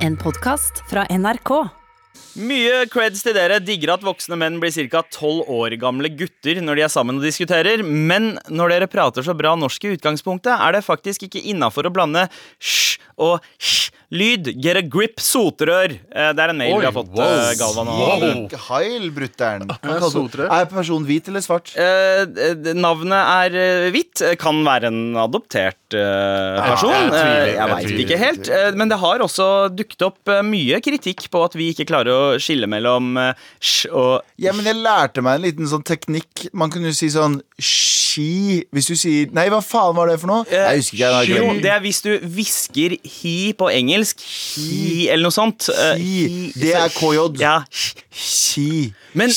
[0.00, 1.50] En podkast fra NRK.
[2.40, 3.58] Mye creds til dere.
[3.64, 5.02] Digger at voksne menn blir ca.
[5.12, 7.82] 12 år gamle gutter når de er sammen og diskuterer.
[7.84, 11.94] Men når dere prater så bra norsk i utgangspunktet, er det faktisk ikke innafor å
[11.94, 12.26] blande
[12.62, 14.46] sj og sj-lyd.
[14.64, 15.92] Get a grip, soterør.
[16.08, 17.34] Eh, Det er en mail Oi, vi har fått, wow.
[17.34, 17.90] eh, Galvan.
[17.92, 18.54] Og Wow.
[18.70, 19.66] Heil, brutter'n.
[19.68, 20.46] Ja.
[20.62, 21.74] Er personen hvit eller svart?
[21.76, 22.24] Eh,
[22.72, 24.22] navnet er eh, hvitt.
[24.24, 26.90] Eh, Kan være en adoptert eh, person.
[26.92, 28.48] jeg tviler, Eh, jeg jeg veit ikke helt.
[28.48, 32.10] Eh, men det har også dukket opp eh, mye kritikk på at vi ikke klarer
[32.12, 36.48] å skille mellom eh, sj og Ja, men jeg lærte meg en liten sånn teknikk.
[36.52, 40.26] Man kunne jo si sånn ski Hvis du sier Nei, hva faen var det for
[40.30, 40.44] noe?
[40.50, 41.34] Jeg husker ikke.
[41.34, 44.20] Jeg Jo, det er hvis du hvisker hi på engelsk.
[44.56, 45.68] Hi eller noe sånt.
[45.74, 46.50] Hi.
[46.56, 47.38] Det er KJ.
[47.40, 47.58] Ja.
[49.14, 49.30] Men-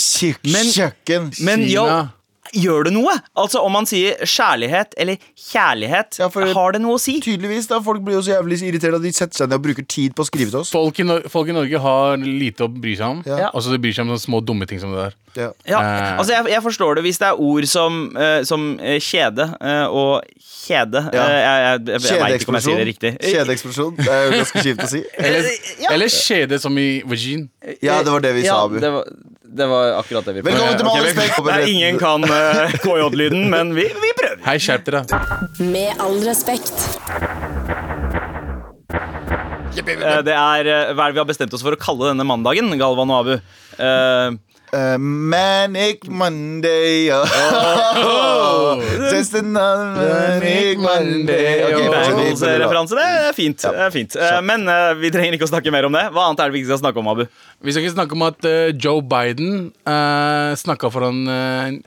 [0.44, 1.32] men- Kjøkken.
[1.44, 2.13] Men jo, Kina.
[2.53, 3.13] Gjør det noe?
[3.39, 7.20] Altså Om man sier kjærlighet eller kjærlighet, Ja, for- har det noe å si?
[7.21, 7.79] Tydeligvis, da.
[7.81, 10.23] Folk blir jo så jævlig irritert at de setter seg ned og bruker tid på
[10.23, 10.71] å skrive til oss.
[10.71, 13.23] Folk i, folk i Norge har lite å bry seg om.
[13.26, 13.49] Ja.
[13.53, 15.13] Altså De bryr seg om sånne små dumme ting som det der.
[15.35, 15.49] Ja.
[15.65, 16.18] Ja, Eh.
[16.20, 19.88] altså jeg, jeg forstår det hvis det er ord som, uh, som eh, kjede uh,
[19.90, 21.01] og kjede.
[21.13, 21.23] Ja.
[21.23, 23.12] Eh, jeg jeg, jeg, veit ikke om jeg sier det riktig.
[23.23, 23.95] Kjedeeksplosjon.
[23.98, 25.01] Det er jo ganske kjipt å si.
[25.17, 25.49] Eller,
[25.82, 25.90] ja.
[25.95, 27.48] eller kjede som i vagin.
[27.82, 28.77] Ja, det var det vi sa, Abu.
[28.79, 29.10] det var,
[29.54, 33.85] det var akkurat det vi Velkommen til Med okay, ingen kan uh, KJ-lyden, men vi,
[33.85, 34.41] vi prøver.
[34.48, 35.04] Hei, skjerp dere.
[35.62, 36.73] Med all respekt.
[39.73, 42.26] Eh, det er eh, hva er det vi har bestemt oss for å kalle denne
[42.27, 43.34] mandagen, Galvan og Abu.
[43.77, 48.82] Eh, Uh, manic Monday oh.
[49.13, 51.90] Just another manic Monday okay.
[51.93, 53.62] Bangles-referanse, det er fint.
[53.62, 54.16] Det er fint.
[54.18, 56.07] Uh, men uh, vi trenger ikke å snakke mer om det.
[56.16, 57.21] Hva annet er det vi ikke skal snakke om, Abu?
[57.62, 58.48] Vi skal ikke snakke om at
[58.82, 61.77] Joe Biden uh, snakka foran uh, en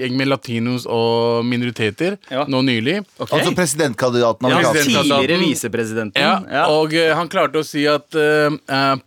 [0.00, 2.46] gjeng med latinos og minoriteter Ja.
[2.48, 3.02] nå nylig.
[3.18, 3.34] Okay.
[3.36, 6.24] Altså presidentkandidaten ja, tidligere visepresidenten.
[6.24, 6.64] Ja, Ja.
[6.72, 8.08] Og han klarte å si at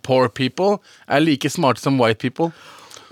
[0.05, 2.53] poor people er like smarte som white people.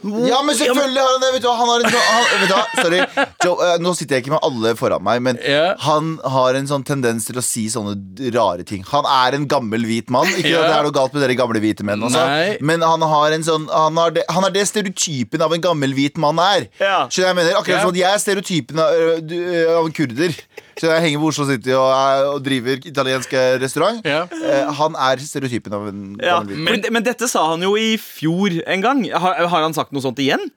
[0.01, 1.29] Ja, men selvfølgelig har han det!
[1.35, 3.01] Vet du, hva, han har en han, vet du, hva, Sorry.
[3.45, 5.75] Joe, eh, nå sitter jeg ikke med alle foran meg, men Ja.
[5.85, 7.93] han har en sånn tendens til å si sånne
[8.33, 8.81] rare ting.
[8.89, 10.25] Han er en gammel hvit mann.
[10.33, 10.63] Ikke Ja.
[10.63, 12.25] at det er noe galt med dere gamle hvite menn, altså.
[12.25, 12.57] Nei.
[12.61, 15.93] men han har en sånn han, har det, han er det stereotypen av en gammel
[15.93, 16.67] hvit mann er.
[16.81, 17.05] Ja.
[17.07, 17.53] Skjønner jeg mener?
[17.61, 17.81] Akkurat Ja.
[17.85, 20.33] som at jeg er stereotypen av, ø, du, ø, av en kurder.
[20.81, 23.99] Så jeg henger på Oslo City og, er, og driver italiensk eh, restaurant.
[24.07, 24.23] Ja.
[24.33, 26.39] Eh, han er stereotypen av en Ja.
[26.41, 29.03] Men, men dette sa han jo i fjor en gang.
[29.13, 30.47] Har, har han sagt noe sånt igjen?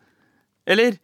[0.65, 0.97] Eller?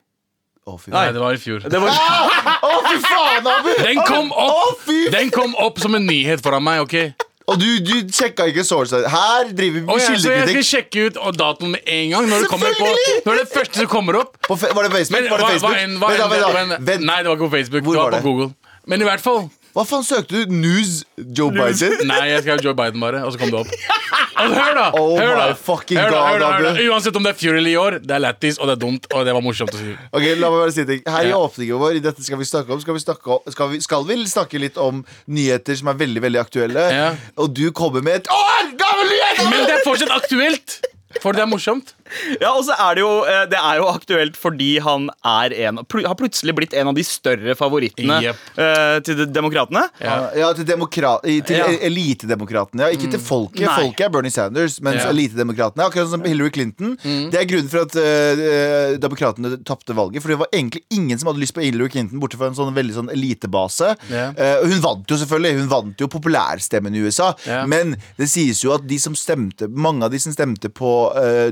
[0.70, 1.64] Fy Nei, det var i fjor.
[1.66, 1.91] Det var
[2.70, 3.70] Å, fy faen, Abu!
[3.82, 6.84] Den kom opp fy Den kom opp som en nyhet foran meg.
[6.84, 7.26] ok?
[7.50, 11.06] Og du, du sjekka ikke source Her driver vi kildekritikk jeg, så jeg skal sjekke
[11.09, 12.28] ut datoen med en gang.
[12.30, 12.91] Når det, kommer på,
[13.26, 14.36] når det første som kommer opp.
[14.47, 15.16] På fe- Var det Facebook?
[15.19, 15.75] Men var det hva- Facebook?
[15.75, 17.06] hva enn- hva Vent vent Vent.
[17.10, 17.82] Nei, det var ikke på Facebook.
[17.88, 18.22] Hvor det var var det?
[18.22, 18.50] på Google.
[18.91, 19.47] Men i hvert fall
[19.77, 20.55] Hva faen søkte du?
[20.55, 22.01] News Joe Biden?
[22.11, 23.71] Nei, jeg skrev Joe Biden bare, og så kom det opp.
[24.41, 24.84] Og hør da!
[24.97, 26.84] Oh hør da, my fucking hør da, God, hør da, hør da.
[26.89, 29.09] Uansett om det er fjor eller i år, det er lættis, og det er dumt,
[29.12, 29.93] og det var morsomt å si.
[30.17, 32.73] Ok, la meg bare si ting Her i åpningen vår I dette skal vi snakke
[32.73, 36.01] om Skal vi, snakke om, skal vi, skal vi snakke litt om nyheter som er
[36.01, 37.11] veldig, veldig aktuelle Ja.
[37.37, 39.45] Og du kommer med et Åh, gammel nyhet!
[39.53, 40.81] Men det er fortsatt aktuelt!
[41.21, 41.93] For det er morsomt.
[42.41, 45.81] Ja, og så er det jo eh, Det er jo aktuelt fordi han er en
[45.81, 48.38] har plutselig blitt en av de større favorittene yep.
[48.60, 49.82] eh, til de demokratene.
[50.03, 50.16] Ja.
[50.37, 51.66] Ja, til, demokrat, til Ja.
[51.88, 52.87] elitedemokratene.
[52.87, 53.66] Ja, ikke til folket.
[53.66, 53.76] Nei.
[53.84, 55.10] Folket er Bernie Sanders, mens Ja.
[55.12, 56.97] elitedemokratene er akkurat som Hillary Clinton.
[57.03, 60.22] Det er grunnen for at uh, demokratene tapte valget.
[60.25, 62.75] For det var egentlig ingen som hadde lyst på Hillary Clinton, bortsett fra en sånn
[62.77, 63.92] veldig sånn elitebase.
[64.10, 64.31] Ja.
[64.37, 65.60] Uh, hun vant jo selvfølgelig.
[65.60, 67.32] Hun vant jo populærstemmen i USA.
[67.47, 67.62] Ja.
[67.71, 70.91] Men det sies jo at de som stemte mange av de som stemte på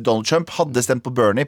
[0.05, 1.47] Donald Trump, hadde stemt på Bernie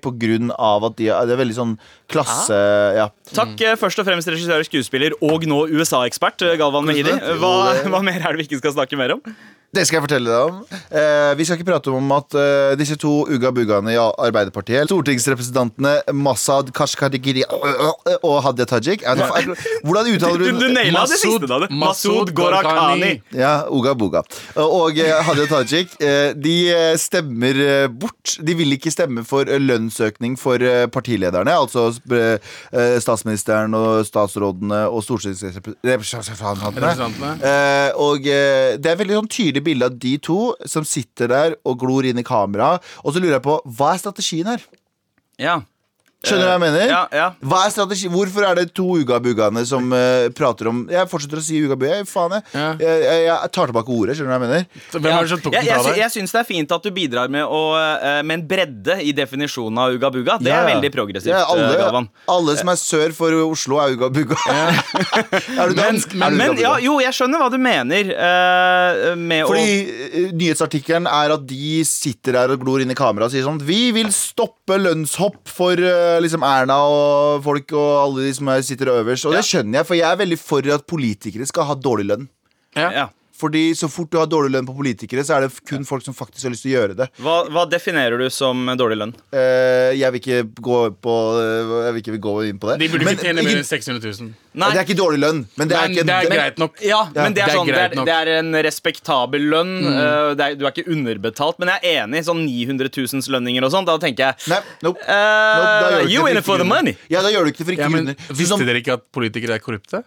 [0.57, 1.77] av at de, det er veldig sånn
[2.11, 2.59] klasse...
[2.97, 3.09] Ja.
[3.35, 7.15] Takk eh, først og fremst regissør, skuespiller og nå USA-ekspert eh, Galvan Mehidi.
[7.41, 7.55] Hva,
[7.87, 9.25] hva mer er det vi ikke skal snakke mer om?
[9.71, 10.79] Det skal jeg fortelle deg om.
[10.99, 16.73] Eh, vi skal ikke prate om at eh, disse to uga-bugaene i Arbeiderpartiet, stortingsrepresentantene Masad
[16.75, 19.55] Kashkarigiri og Hadia Tajik er det,
[19.87, 21.61] Hvordan uttaler Du, du du naila det siste da.
[21.71, 23.13] Masud Gorakhani.
[23.31, 24.25] Ja, Uga Buga.
[24.59, 26.57] Og eh, Hadia Tajik eh, De
[26.99, 28.41] stemmer bort.
[28.43, 31.55] De vil ikke stemme for eh, lønnsøkning for eh, partilederne.
[31.55, 32.39] Altså eh,
[33.03, 37.33] statsministeren og statsrådene og stortingsrepresentantene.
[38.01, 41.81] Og det er et veldig sånn tydelig bilde av de to som sitter der og
[41.83, 42.69] glor inn i kamera.
[43.05, 44.61] Og så lurer jeg på, hva er strategien her?
[45.41, 45.61] Ja.
[46.21, 46.91] Skjønner du hva jeg mener?
[46.93, 47.27] Ja, ja.
[47.49, 48.09] Hva er strategi?
[48.13, 51.95] Hvorfor er det to Uga-bugaene som uh, prater om Jeg fortsetter å si Uga-buga.
[52.03, 52.45] Jeg, faen, jeg.
[52.53, 52.67] Ja.
[52.77, 54.17] Jeg, jeg, jeg tar tilbake ordet.
[54.19, 54.67] Skjønner du hva jeg mener?
[54.93, 56.01] Hvem er det som tok jeg, fra deg?
[56.03, 59.15] jeg syns det er fint at du bidrar med, å, uh, med en bredde i
[59.17, 60.37] definisjonen av ugabuga.
[60.45, 62.11] Det Ja, er veldig progressivt, Ja, eh, alle, Galvan.
[62.37, 64.37] alle som er sør for Oslo, er ugabuga.
[65.01, 66.15] er du Men, dansk?
[66.21, 70.31] Er du men ja, jo, jeg skjønner hva du mener Uh, med Fordi å eh,
[70.37, 73.91] nyhetsartikkelen er at de sitter der og glor inn i kameraet og sier sånn Vi
[73.97, 78.91] vil stoppe lønnshopp for eh, liksom Erna og folk og alle de som er, sitter
[78.93, 79.27] øverst.
[79.29, 79.41] Og Ja.
[79.41, 82.29] det skjønner jeg, for jeg er veldig for at politikere skal ha dårlig lønn.
[82.77, 83.09] Ja.
[83.41, 86.17] Fordi så fort du har dårlig lønn på politikere, så er det kun folk som
[86.17, 87.07] faktisk har lyst til å gjøre det.
[87.25, 89.15] Hva, hva definerer du som dårlig lønn?
[89.33, 92.77] Eh, jeg vil ikke gå på eh, Jeg vil ikke gå inn på det.
[92.83, 94.31] De burde Men ikke tjene mer enn 600 000.
[94.61, 94.69] Nei.
[94.75, 96.81] Det er ikke dårlig lønn, men det er Men ikke det er greit nok.
[96.83, 99.75] Ja, men det er, det er sånn, det er, det er en respektabel lønn.
[99.89, 101.61] eh, det er, du er ikke underbetalt.
[101.63, 102.25] Men jeg er enig.
[102.27, 103.89] Sånn 900 000 lønninger og sånt.
[103.91, 105.01] Da tenker jeg Nei, nope.
[105.07, 106.97] Uh, Nope, da gjør du You in it for the money.
[107.13, 108.27] Ja, da gjør du ikke det for ikke Ja, men grunner.
[108.27, 110.03] Sånn Visste dere ikke at politikere er korrupte?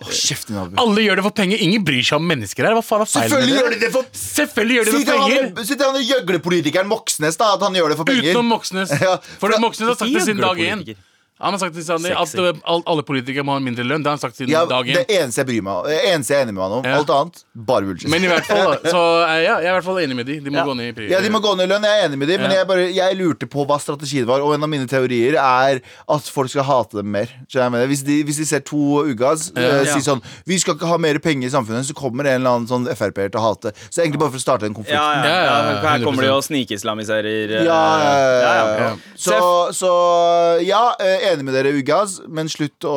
[0.00, 0.76] Åh, Kjeft din, Abu.
[0.82, 1.58] Alle gjør det for penger.
[1.64, 2.76] Ingen bryr seg om mennesker her.
[2.76, 5.06] Hva faen er feil med Selvfølgelig gjør de det for Selvfølgelig gjør de Si det
[5.08, 5.64] for han, penger.
[5.64, 8.30] si til han gjøglepolitikeren Moxnes da at han gjør det for penger.
[8.32, 8.90] Utenom Moxnes.
[9.08, 10.84] Ja, For for- Moxnes har sagt det siden dag én.
[11.40, 12.38] Han har sagt til siden, at Sexy.
[12.40, 14.02] uh, alle politikere må ha mindre lønn.
[14.02, 15.22] Det har han sagt siden Ja, dag det én.
[15.22, 16.84] eneste jeg bryr meg om Det eneste jeg er enig med han om.
[16.84, 16.96] Ja.
[16.98, 18.10] Alt annet, bare bullshit.
[18.10, 18.90] Men i hvert fall, da.
[18.94, 20.40] Så eh, ja, jeg er i hvert fall enig med de.
[20.42, 20.64] De må Ja.
[20.66, 21.10] gå ned i pris.
[21.12, 22.56] ja, De må gå ned i lønn, jeg er enig med de men Ja.
[22.58, 24.40] jeg, bare, jeg lurte på hva strategien var.
[24.42, 27.30] Og en av mine teorier er at folk skal hate dem mer.
[27.46, 27.88] Skjønner jeg med det?
[27.94, 29.62] Hvis, de, hvis de ser to Ugas Ja.
[29.62, 29.94] eh, Ja.
[29.94, 32.66] si sånn Vi skal ikke ha mer penger i samfunnet, så kommer en eller annen
[32.66, 33.72] sånn Frp-er til å hate.
[33.90, 34.98] Så egentlig bare for å starte en konflikt.
[34.98, 36.34] Ja, ja, Ja, ja, Her kommer de 100%.
[36.34, 37.50] og snikislamiserer.
[37.62, 38.78] eh, Ja, ja, ja, ja, ja.
[38.88, 38.96] ja.
[39.14, 39.92] Så, så
[40.66, 42.94] ja, eh, enig med dere, Ugas, men slutt å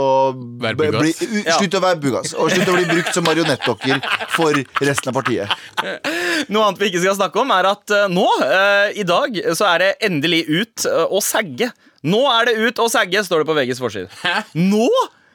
[0.61, 1.01] Være bli, Bugas.
[1.01, 1.57] bli, u, Ja.
[1.57, 2.33] Slutt å være Bugas.
[2.33, 4.01] Og slutt å bli brukt som marionettdokker
[4.35, 5.49] for resten av partiet.
[6.49, 9.67] Noe annet vi ikke skal snakke om, er at eh, nå, eh, i dag, så
[9.73, 11.71] er det endelig ut eh, å sagge.
[12.03, 14.09] Nå er det ut å sagge, står det på VGs forside.
[14.23, 14.43] Hæ?
[14.55, 14.87] Nå?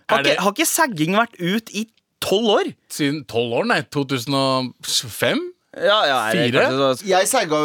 [0.08, 1.86] Har Er det- ikke, har ikke sagging vært ut i
[2.22, 2.72] tolv år?
[2.90, 3.82] Siden tolv år, nei.
[3.92, 5.44] 2005?
[5.76, 6.62] Ja, ja, er det Fire?
[6.62, 7.58] kanskje så- Jeg sagga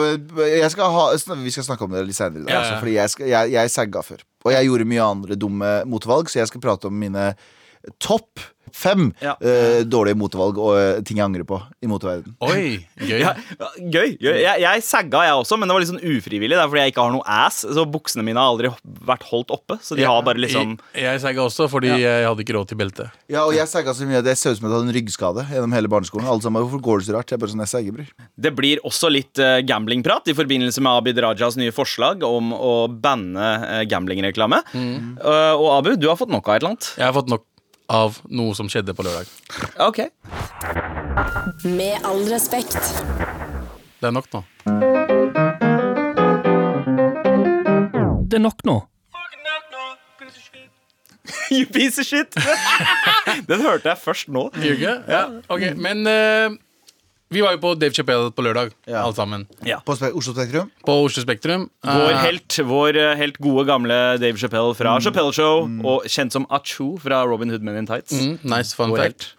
[0.61, 2.41] jeg skal ha, Vi skal snakke om det litt senere.
[2.41, 4.17] i dag, Ja, altså, fordi jeg, skal, jeg, jeg sagga før.
[4.41, 7.31] Og jeg gjorde mye andre dumme motvalg, så jeg skal prate om mine
[8.01, 8.41] topp
[8.73, 9.35] fem Ja.
[9.41, 12.35] uh, dårlige motevalg og uh, ting jeg angrer på i moteverden.
[12.45, 13.19] Oi, gøy.
[13.21, 13.33] ja,
[13.77, 14.15] gøy.
[14.21, 14.37] gøy.
[14.41, 16.55] Jeg, jeg sagga, jeg også, men det var litt sånn ufrivillig.
[16.57, 17.61] Det er fordi jeg ikke har noe ass.
[17.65, 18.71] Så buksene mine har aldri
[19.07, 19.77] vært holdt oppe.
[19.83, 22.79] Så de har bare liksom Jeg, jeg sagga også, fordi jeg hadde ikke råd til
[22.81, 23.09] belte.
[23.31, 25.45] Ja, og jeg sagga så mye at det ser ut som jeg hadde en ryggskade
[25.51, 26.27] gjennom hele barneskolen.
[26.29, 27.31] Alle sammen, Hvorfor går det så rart?
[27.31, 28.09] Jeg er bare sånn, jeg sagger, bror.
[28.47, 32.73] Det blir også litt uh, gamblingprat i forbindelse med Abid Rajas nye forslag om å
[32.91, 34.61] banne uh, gamblingreklame.
[34.75, 36.89] Uh, og Abu, du har fått nok av et eller annet.
[36.97, 37.45] Jeg har fått nok
[37.91, 39.27] av noe som skjedde på lørdag.
[39.83, 39.99] Ok
[41.67, 42.79] Med all respekt.
[44.01, 44.41] Det er nok nå.
[48.31, 48.77] Det er nok nå.
[51.51, 52.31] You piece of shit!
[53.49, 54.45] Den hørte jeg først nå.
[54.63, 56.47] Ja, ok, Men eh,
[57.31, 59.03] vi var jo på Dave Chappelle på lørdag, Ja.
[59.05, 59.45] alle sammen.
[59.87, 60.69] På Spe Oslo Spektrum.
[60.85, 61.69] På Oslo Spektrum.
[61.83, 66.31] Vår Eh, helt, vår eh, helt gode gamle Dave Chappelle fra Chappelle Show, og kjent
[66.35, 68.11] som Achu fra Robin Hood Men in Tights.
[68.13, 69.33] mm, nice, fun Vår fact.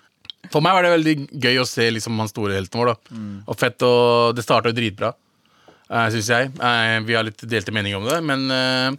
[0.50, 2.87] For meg var det veldig gøy å se liksom, han store helten vår.
[2.87, 3.17] da
[3.47, 5.12] Og fett, og det starta jo dritbra,
[5.91, 6.50] uh, syns jeg.
[6.61, 8.91] Eh, vi har litt delte meninger om det, men eh,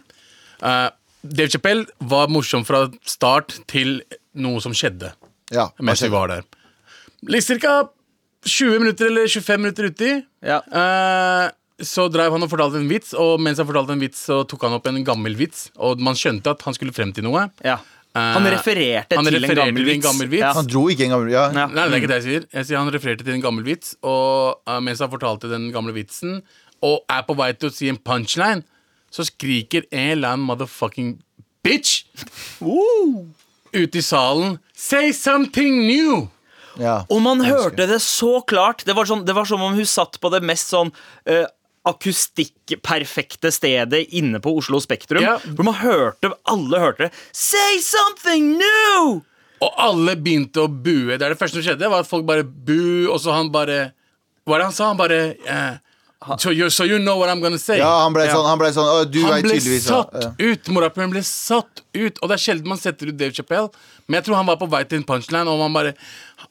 [0.62, 0.90] eh,
[1.22, 4.00] Dave Chappelle var morsom fra start til
[4.34, 5.12] noe som skjedde
[5.52, 6.12] Ja, hva mens vi skjedde?
[6.12, 6.42] var der.
[7.28, 7.88] Litt cirka
[8.44, 10.10] 20 minutter eller 25 minutter uti.
[10.44, 10.60] Ja.
[10.60, 11.50] Eh,
[11.84, 14.62] så drev han og fortalte en vits, og mens han fortalte en vits, så tok
[14.68, 15.66] han opp en gammel vits.
[15.82, 17.48] Og man skjønte at han skulle frem til noe.
[17.66, 17.80] Ja.
[18.14, 20.06] Han refererte han til en refererte gammel til en vits.
[20.06, 20.44] gammel vits.
[20.44, 20.52] Ja.
[20.54, 21.48] Han dro ikke en gammel Ja.
[21.50, 21.64] Ja.
[21.66, 22.44] Nei, det er ikke det jeg sier.
[22.52, 25.94] Jeg sier Han refererte til en gammel vits, og uh, mens han fortalte den gamle
[25.96, 26.38] vitsen,
[26.84, 28.62] og er på vei til å si en punchline,
[29.10, 31.16] så skriker en eller annen motherfucking
[31.64, 32.04] bitch
[33.74, 36.28] ute i salen Say something new!
[36.80, 37.04] Ja.
[37.08, 38.84] Og man hørte det så klart.
[38.86, 40.90] Det var, sånn, det var som om hun satt på det mest sånn
[41.30, 41.44] uh,
[41.84, 45.22] akustikkperfekte stedet inne på Oslo Spektrum.
[45.24, 45.36] Ja.
[45.44, 47.22] Hvor man hørte, alle hørte det.
[47.36, 49.20] Say something new!
[49.64, 51.14] Og alle begynte å bue.
[51.16, 53.92] Det er det første som skjedde, var at folk bare bu, og så han bare
[54.44, 54.90] Hva er det han sa?
[54.90, 55.76] Han bare eh,
[56.36, 57.78] so, you, so you know what I'm gonna say.
[57.80, 60.32] Ja, han ble sånn, han ble sånn Han ble tydeligvis satt Ja.
[60.36, 60.68] ut.
[60.74, 62.20] Morapuleren ble satt ut.
[62.20, 63.70] Og det er sjelden man setter ut Dave Chappelle,
[64.04, 65.94] men jeg tror han var på vei til en punchline, og man bare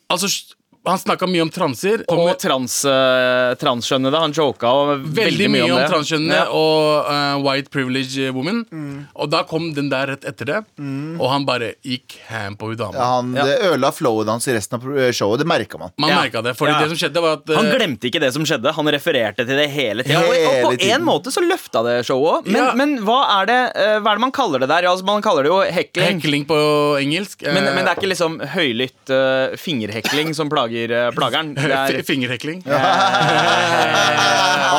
[0.09, 0.55] Altså,
[0.85, 2.01] Han snakka mye om transer.
[2.11, 4.19] Og med, trans, uh, transkjønnede.
[4.19, 6.47] Han joka veldig, veldig mye om om transkjønnede Ja.
[6.51, 8.65] og uh, white privilege woman.
[8.71, 9.07] Mm.
[9.15, 12.75] Og da kom den der rett etter det, og han bare gikk ham på hun
[12.81, 12.97] dama.
[12.99, 13.45] Ja, han Ja.
[13.47, 15.39] Det ødela flowet hans i resten av showet.
[15.39, 15.91] Det merka man.
[15.97, 16.41] Man Ja.
[16.41, 16.53] det.
[16.57, 16.81] Fordi Ja.
[16.83, 18.73] det som skjedde, var at uh, Han glemte ikke det som skjedde.
[18.75, 20.19] Han refererte til det hele tida.
[20.19, 20.99] Og, og på tiden.
[20.99, 22.47] en måte så løfta det showet òg.
[22.51, 22.73] Men, Ja.
[22.75, 24.83] men hva, er det, eh, hva er det man kaller det der?
[24.83, 26.19] Ja, Altså, man kaller det jo hekling.
[26.21, 26.59] Hekling på
[26.99, 27.41] engelsk.
[27.43, 31.53] eh, Men, men det er ikke liksom høylytt eh, fingerhekling som plager uh, plageren.
[31.59, 32.63] Det er, Fingerhekling.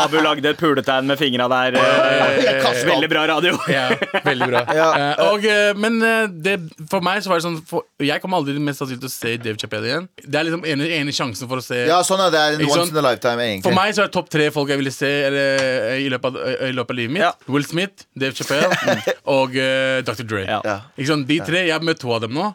[0.05, 1.77] Abu lagde et puletegn med fingra der.
[1.79, 3.57] eh, veldig bra radio.
[3.75, 3.89] Ja,
[4.25, 4.63] veldig bra.
[4.75, 4.89] Ja.
[4.99, 6.57] Eh, og, eh, men eh, det,
[6.91, 9.35] for meg så var det sånn for, Jeg kommer aldri mest sannsynlig til å se
[9.45, 10.09] Dave Chappelle igjen.
[10.25, 12.43] Det er liksom ene, ene sjansen for å se Ja, sånn er det.
[12.59, 13.67] en once in a lifetime, egentlig.
[13.69, 16.31] For meg så er det topp tre folk jeg ville se eller, eh, i, løpet
[16.31, 17.25] av, i løpet av livet mitt.
[17.25, 17.33] Ja.
[17.55, 20.25] Will Smith, Dave Chappelle og uh, Dr.
[20.27, 20.45] Dre.
[20.49, 20.61] Ja.
[20.99, 21.29] Ikke sant?
[21.31, 22.51] De tre, Jeg har møtt to av dem nå.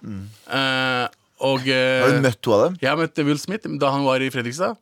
[0.50, 1.06] Eh,
[1.42, 2.78] og eh, Har du møtt to av dem?
[2.84, 4.78] Jeg møtte Will Smith da han var i Fredrikstad.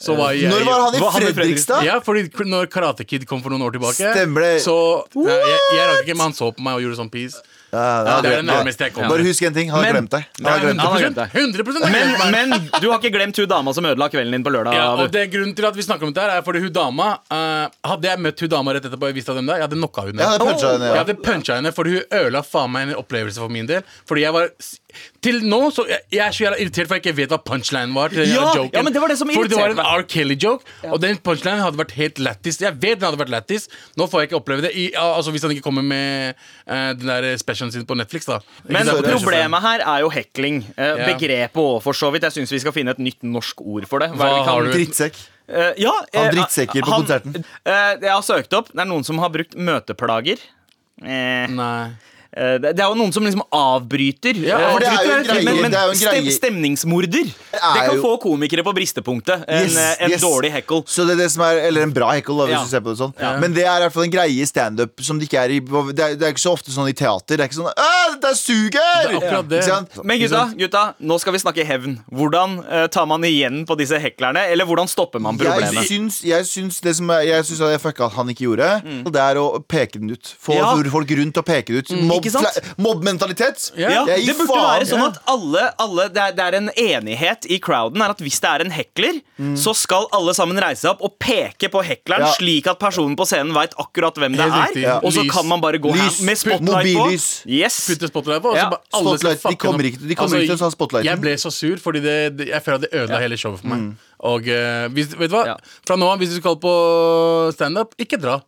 [0.00, 1.82] Så var jeg, Når var han i Fredrikstad?
[1.84, 4.52] Ja, fordi når Karate Kid kom for noen år tilbake Stemmer det.
[4.64, 4.72] Så
[5.12, 7.36] nei, jeg, jeg rakk ikke, men han så på meg og gjorde sånn peace.
[7.70, 9.12] Ja, ja, Det er det nærmeste jeg kommer.
[9.12, 9.68] Bare husk en ting.
[9.70, 10.24] Han har Men- glemt deg.
[10.40, 10.86] Han Nei, har glemt deg.
[10.86, 12.32] Han har glemt 100, 100 har Men, glemt meg.
[12.32, 14.74] men du har ikke glemt hun dama som ødela kvelden din på lørdag?
[14.74, 15.02] ja, Abu.
[15.04, 17.10] og det er Grunnen til at vi snakker om dette, her er fordi hun dama
[17.30, 19.78] eh, Hadde jeg møtt hun dama rett etterpå, jeg visste hvem det er, jeg hadde
[19.84, 20.18] knocka henne.
[20.24, 20.94] Ja, det punchet henne, ja.
[20.96, 23.84] Jeg hadde punchet henne, fordi hun ødela faen meg en opplevelse for min del.
[24.08, 24.48] Fordi jeg var
[25.22, 27.94] Til nå så Jeg, jeg er så jævla irritert, for jeg ikke vet hva punchline
[27.94, 28.08] var.
[28.08, 28.70] Til Ja, joken.
[28.74, 30.02] ja, men det var det som Fordi det var en R.
[30.08, 32.60] Kelly-joke, og den punchlinen hadde vært helt lættis.
[32.60, 33.68] Jeg vet den hadde vært lættis.
[33.96, 34.72] Nå får jeg ikke oppleve det.
[34.74, 36.34] I, altså Hvis han ikke kommer med
[36.66, 38.40] uh, den der specialen sin på Netflix, da.
[38.68, 39.04] Men sant?
[39.06, 40.62] problemet her er jo hekling.
[40.76, 41.06] Uh, Ja.
[41.14, 42.22] Begrepet òg, for så vidt.
[42.28, 44.10] Jeg syns vi skal finne et nytt norsk ord for det.
[44.12, 44.72] Hva kan- har du?
[44.72, 45.14] Drittsekk.
[45.50, 47.44] Uh, ja, Han drittsekker på han- konserten.
[47.66, 48.68] eh, jeg har søkt opp.
[48.72, 50.38] Det er noen som har brukt møteplager.
[51.02, 51.90] Eh, Nei.
[52.36, 54.34] Eh, det er jo noen som liksom avbryter.
[54.46, 56.32] Ja, Eh, for det er jo en greie, men, men det er jo en greie.
[56.36, 57.24] stemningsmorder.
[57.50, 57.60] Det
[57.90, 59.44] kan få komikere på bristepunktet.
[59.48, 60.20] En, Yes, eh, en yes.
[60.22, 60.82] dårlig heckle.
[60.86, 62.62] Så det er det som er, Eller en bra hekkel, da, hvis Ja.
[62.64, 63.14] du ser på det sånn.
[63.40, 65.60] Men det er i hvert fall en greie i standup som det ikke er i
[65.60, 67.36] det er, det er ikke så ofte sånn i teater.
[67.36, 67.72] Det er ikke sånn
[68.20, 69.18] dette suger!
[69.20, 70.04] Det er det.
[70.04, 71.98] Men gutta, gutta, nå skal vi snakke hevn.
[72.12, 74.46] Hvordan uh, tar man igjen på disse heklerne?
[74.50, 75.86] Eller hvordan stopper man Jeg problemet?
[75.88, 78.70] syns, jeg syns det som Jeg syns at jeg fucka at han ikke gjorde,
[79.10, 80.34] det er å peke den ut.
[80.40, 80.74] Få Ja.
[80.90, 81.88] folk rundt og peke den ut.
[82.06, 82.19] Mobb-
[82.80, 83.72] Mobbmentalitet.
[83.76, 84.64] Ja, Ja, det burde faen.
[84.80, 88.18] være sånn at alle, alle det, er, det er en enighet i crowden er at
[88.24, 89.20] hvis det er en hekler,
[89.56, 92.32] så skal alle sammen reise seg opp og peke på hekleren, Ja.
[92.36, 94.80] slik at personen på scenen veit akkurat hvem det Helt er.
[94.80, 94.98] Ja.
[95.02, 96.20] Og så kan man bare gå Lys.
[96.26, 97.08] med spotlight på.
[97.50, 97.86] Yes.
[97.88, 98.52] putte spotlight på.
[98.52, 100.70] Og så Ja, alle skal spotlight, de kommer ikke- de kommer ikke til å ta
[100.70, 101.04] spotlighten.
[101.10, 103.96] Jeg ble så sur, fordi det, jeg føler at det ødela hele showet for meg.
[104.20, 105.46] Og uh, hvis, vet du hva?
[105.46, 105.56] Ja.
[105.86, 108.40] Fra nå av, hvis du skal på standup, ikke dra.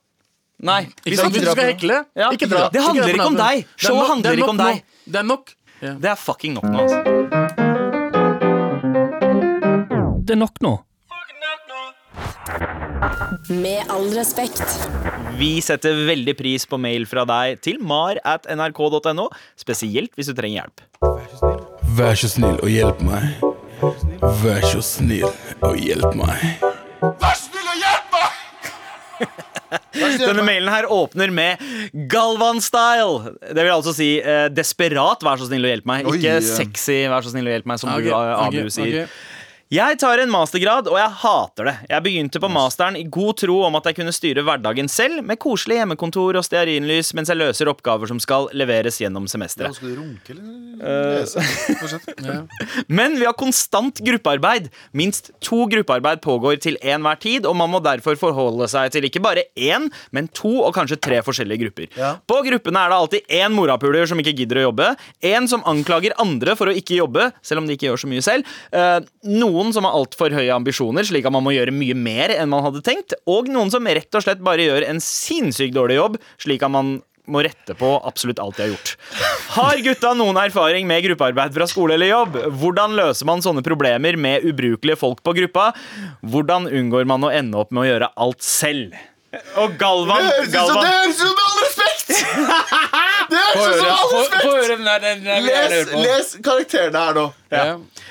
[0.62, 0.86] Nei.
[1.02, 2.30] Hvis du skal hekle, Ja.
[2.30, 2.68] ikke dra.
[2.70, 3.64] Det handler ikke om deg.
[3.66, 4.82] Det Showet handler er ikke om deg.
[5.06, 5.54] Det er nok.
[5.82, 7.02] Det er fucking nok nå, altså.
[10.22, 10.74] Det er nok nå.
[13.50, 14.62] Med all respekt.
[15.38, 19.26] Vi setter veldig pris på mail fra deg til mar at nrk.no,
[19.58, 20.84] spesielt hvis du trenger hjelp.
[21.98, 23.42] Vær så snill og hjelp meg.
[24.44, 25.26] Vær så snill
[25.66, 26.62] og hjelp meg.
[30.22, 31.60] Denne mailen her åpner med
[32.12, 33.34] Galvan-style.
[33.52, 36.08] Det vil altså si eh, desperat, vær så snill og hjelp meg.
[36.08, 36.42] Oi, Ikke ja.
[36.44, 39.06] sexy, vær så snill og hjelp meg, som Ok, du, eh, Abu, ok, sier.
[39.06, 39.20] ok.
[39.72, 41.72] Jeg tar en mastergrad, og jeg hater det.
[41.88, 45.38] Jeg begynte på masteren i god tro om at jeg kunne styre hverdagen selv, med
[45.40, 49.78] koselig hjemmekontor og stearinlys mens jeg løser oppgaver som skal leveres gjennom semesteret.
[49.78, 50.50] Skal du runke, eller?
[50.76, 52.36] Eh, Lese?
[52.98, 54.68] Men vi har konstant gruppearbeid.
[54.92, 59.24] Minst to gruppearbeid pågår til enhver tid, og man må derfor forholde seg til ikke
[59.24, 61.88] bare én, men to og kanskje tre forskjellige grupper.
[61.96, 62.12] Ja.
[62.28, 64.92] På gruppene er det alltid én morapuler som ikke gidder å jobbe,
[65.24, 68.28] én som anklager andre for å ikke jobbe, selv om de ikke gjør så mye
[68.28, 68.98] selv, eh,
[69.62, 72.64] noen som har altfor høye ambisjoner, slik at man må gjøre mye mer enn man
[72.66, 76.64] hadde tenkt, og noen som rett og slett bare gjør en sinnssykt dårlig jobb, slik
[76.66, 76.96] at man
[77.30, 78.96] må rette på absolutt alt de har gjort.
[79.54, 82.40] Har gutta noen erfaring med gruppearbeid fra skole eller jobb?
[82.58, 85.70] Hvordan løser man sånne problemer med ubrukelige folk på gruppa?
[86.26, 88.98] Hvordan unngår man å ende opp med å gjøre alt selv?
[89.62, 93.08] Og Galvan, Galvan det høres ut som med all respekt!
[93.52, 94.98] Få høre, den der.
[95.04, 97.24] Den der Les, les karakterene her nå.
[97.52, 97.64] Ja.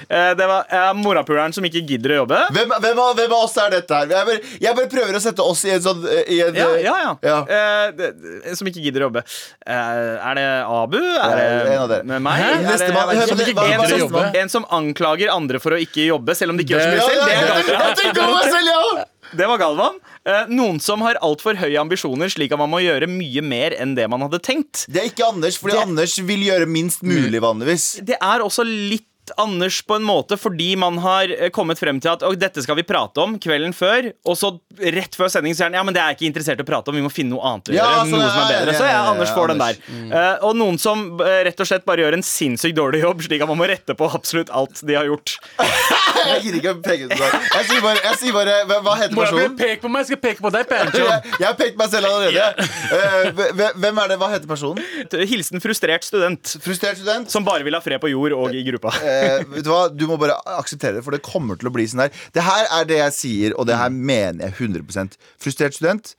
[0.10, 2.40] eh, Det var eh, morapuleren som ikke gidder å jobbe.
[2.54, 4.12] Hvem, hvem, av, hvem av oss er dette her?
[4.14, 6.96] Jeg bare, jeg bare prøver å sette oss i en sånn i en, Ja, ja,
[7.06, 7.14] ja.
[7.26, 7.38] Ja.
[7.58, 9.24] Eh, det, det- som ikke gidder å jobbe.
[9.66, 11.00] Eh, er det Abu?
[11.02, 12.04] Er det en av dere.
[12.14, 12.38] med meg?
[12.38, 12.50] Hæ?
[12.52, 13.14] Er det- Nestemann.
[13.16, 13.56] jeg Hør på det.
[13.56, 14.36] Hva- en, hva som, nestemann?
[14.44, 17.02] en som anklager andre for å ikke jobbe, selv om de ikke gjør så mye
[17.02, 17.18] Ja, selv.
[17.18, 19.06] ja, Det er jeg selv, ja!
[19.38, 20.00] Det var Galvan.
[20.28, 23.96] Eh, noen som har altfor høye ambisjoner, slik at man må gjøre mye mer enn
[23.96, 24.86] det man hadde tenkt.
[24.92, 28.04] Det er ikke Anders, fordi Det- Anders vil gjøre minst mulig vanligvis.
[28.04, 29.08] Det er også litt
[29.40, 32.84] Anders på en måte fordi man har eh, kommet frem til at dette skal vi
[32.88, 36.12] prate om kvelden før, og så rett før sending sier han ja, men det er
[36.14, 38.10] jeg ikke interessert i å prate om, vi må finne noe annet å Ja, gjøre.
[38.12, 38.76] sånn, noe som er bedre.
[38.78, 39.80] Så ja, ja, ja, Anders får den der.
[39.92, 40.18] Anders.
[40.22, 43.44] Eh, og noen som eh, rett og slett bare gjør en sinnssykt dårlig jobb, slik
[43.46, 45.38] at man må rette på absolutt alt de har gjort.
[46.22, 47.36] Jeg gidder ikke å peke ut deg.
[47.56, 49.56] Jeg sier bare, jeg sier bare hva, heter personen?
[49.58, 50.04] peke på meg?
[50.04, 50.70] jeg Skal peke på deg?
[51.02, 52.68] Jeg, jeg har pekt meg selv allerede.
[52.94, 54.18] Eh, hvem er det?
[54.22, 54.86] Hva heter personen?
[55.32, 56.54] Hilsen frustrert student.
[56.62, 57.32] Frustrert student?
[57.34, 58.94] Som bare vil ha fred på jord og i gruppa.
[59.22, 61.88] Eh, vet Du hva, du må bare akseptere det, for det kommer til å bli
[61.90, 62.14] sånn her.
[62.36, 66.14] Det her er det jeg sier, og det her mener jeg 100% Frustrert student,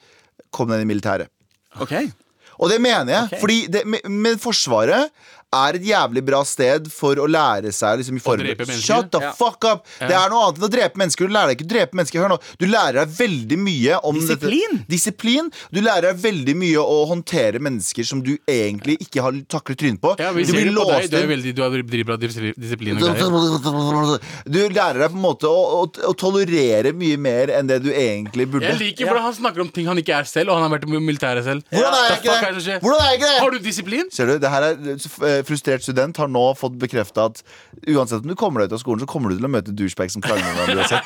[0.54, 1.32] kom deg inn i militæret.
[1.80, 1.94] Ok
[2.60, 3.40] Og det mener jeg, okay.
[3.40, 5.10] fordi det, men Forsvaret
[5.52, 8.86] er et jævlig bra sted for å lære seg liksom, i drepe mennesker?
[8.86, 9.32] Shut the Ja.
[9.36, 9.86] fuck up!
[10.00, 11.28] Det er noe annet enn å drepe mennesker.
[11.28, 12.20] Du lærer deg ikke å drepe mennesker.
[12.24, 12.38] Hør nå.
[12.58, 14.78] Du lærer deg veldig mye om Disiplin?
[14.78, 14.88] Dette.
[14.94, 15.50] Disiplin.
[15.72, 20.00] Du lærer deg veldig mye å håndtere mennesker som du egentlig ikke har taklet trynet
[20.02, 20.14] på.
[20.18, 21.02] Ja, vi du ser blir det på deg.
[21.02, 24.20] låst Du, er veldig, du har dritbra dis- disiplin og greier.
[24.46, 27.90] Du lærer deg på en måte å, å, å tolerere mye mer enn det du
[27.92, 28.68] egentlig burde.
[28.72, 30.88] Jeg liker hvordan han snakker om ting han ikke er selv, og han har vært
[30.88, 31.62] i militæret selv.
[31.72, 33.38] Hvordan er jeg ikke det?
[33.42, 34.10] Har du disiplin?
[34.12, 37.42] Ser du, det her er eh, Frustrert student har nå fått bekrefta at
[37.88, 40.16] uansett om du kommer deg ut av skolen, så kommer du til å møte douchebags
[40.16, 41.02] som krangler med hverandre.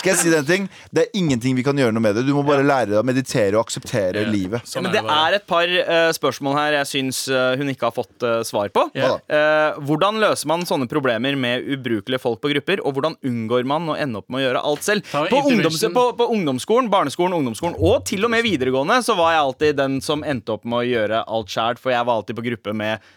[0.00, 0.68] Skal jeg si den ting?
[0.90, 2.24] Det er ingenting vi kan gjøre noe med det.
[2.28, 4.64] Du må bare lære deg å meditere og akseptere livet.
[4.68, 7.96] Sånn Men det er et par uh, spørsmål her jeg syns uh, hun ikke har
[7.96, 8.86] fått uh, svar på.
[8.96, 9.20] Yeah.
[9.30, 12.82] Eh, hvordan løser man sånne problemer med ubrukelige folk på grupper?
[12.86, 15.06] Og hvordan unngår man å ende opp med å gjøre alt selv?
[15.10, 19.44] På, ungdoms, på, på ungdomsskolen, barneskolen, ungdomsskolen og til og med videregående så var jeg
[19.44, 22.46] alltid den som endte opp med å gjøre alt sjæl, for jeg var alltid på
[22.48, 23.10] gruppe med eh,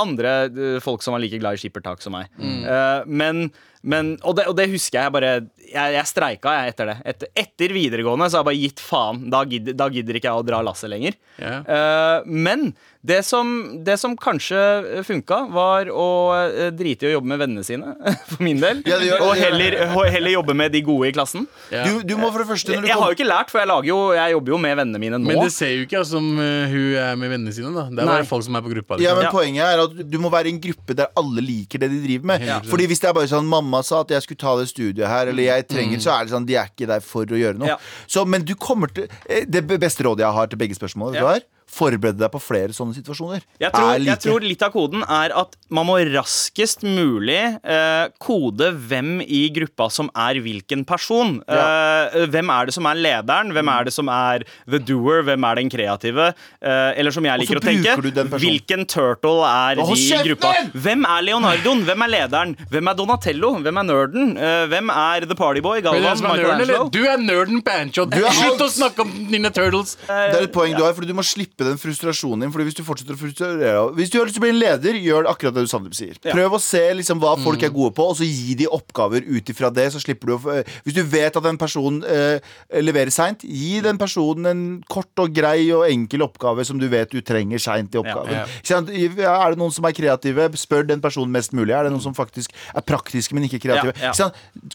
[0.00, 2.30] andre eh, folk som var like glad i skippertak som meg.
[2.40, 3.50] Eh, men,
[3.82, 5.28] men og, det, og det husker jeg bare
[5.70, 6.96] Jeg, jeg streika jeg etter det.
[7.12, 9.20] Etter, etter videregående så har jeg bare gitt faen.
[9.32, 11.14] Da gidder, da gidder ikke jeg å dra lasset lenger.
[11.40, 11.62] Yeah.
[11.64, 13.46] Uh, men det som,
[13.86, 14.58] det som kanskje
[15.06, 16.06] funka, var å
[16.36, 17.94] eh, drite i å jobbe med vennene sine,
[18.28, 18.82] for min del.
[18.84, 21.46] Ja, gjør og heller, og heller jobbe med de gode i klassen.
[21.72, 21.86] Ja.
[21.86, 23.62] Du, du må for det første Jeg, når du jeg har jo ikke lært, for
[23.62, 25.30] jeg, lager jo, jeg jobber jo med vennene mine nå.
[25.30, 27.72] Men det ser jo ikke ut som eh, hun er med vennene sine.
[27.78, 28.98] da Det er bare folk som er på gruppa.
[29.00, 29.22] ja, Liksom.
[29.22, 29.32] men Ja.
[29.38, 32.32] Poenget er at du må være i en gruppe der alle liker det de driver
[32.34, 32.44] med.
[32.50, 32.58] Ja.
[32.68, 35.30] Fordi Hvis det er bare sånn mamma sa at jeg skulle ta det studiet her,
[35.30, 37.68] eller jeg trenger, så er det sånn de er ikke der for å gjøre noe.
[37.74, 37.78] Ja.
[38.10, 41.20] Så, men du kommer til eh, Det beste rådet jeg har til begge spørsmål, ja.
[41.20, 41.59] du Ja.
[41.70, 41.98] Er?
[42.20, 43.44] Deg på flere sånne situasjoner.
[43.60, 44.08] Jeg tror, like.
[44.08, 49.42] jeg tror litt av koden er at man må raskest mulig eh, kode hvem i
[49.54, 51.38] gruppa som er hvilken person.
[51.46, 53.52] Eh, hvem er det som er lederen?
[53.54, 55.22] Hvem er det som er the doer?
[55.28, 56.30] Hvem er den kreative?
[56.60, 57.96] Eh, eller som jeg liker å tenke,
[58.40, 60.52] hvilken turtle er Åh, de i gruppa?
[60.74, 61.84] Hvem er Leonardoen?
[61.88, 62.56] Hvem er lederen?
[62.70, 63.52] Hvem er Donatello?
[63.64, 64.34] Hvem er nerden?
[64.36, 65.80] Eh, hvem er the partyboy?
[65.86, 66.90] Galvan?
[66.90, 68.06] Du er nerden, Pancho.
[68.10, 69.96] Er Slutt å snakke om dine Turtles.
[70.06, 72.52] Det er et poeng du har, for du må slippe den frustrasjonen din.
[72.54, 74.98] Fordi Hvis du fortsetter å frustrere Hvis du har lyst til å bli en leder,
[75.00, 76.16] gjør akkurat det du Sandeep sier.
[76.24, 76.34] Ja.
[76.34, 79.52] Prøv å se liksom hva folk er gode på, og så gi de oppgaver ut
[79.52, 79.90] ifra det.
[79.94, 82.40] Så slipper du å Hvis du vet at en person eh,
[82.82, 87.10] leverer seint, gi den personen en kort og grei og enkel oppgave som du vet
[87.10, 88.34] du trenger seint i oppgaven.
[88.34, 89.36] Ja, ja.
[89.40, 91.74] Er det noen som er kreative, spør den personen mest mulig.
[91.76, 93.94] Er det noen som faktisk er praktiske, men ikke kreative?
[94.00, 94.30] Ja, ja.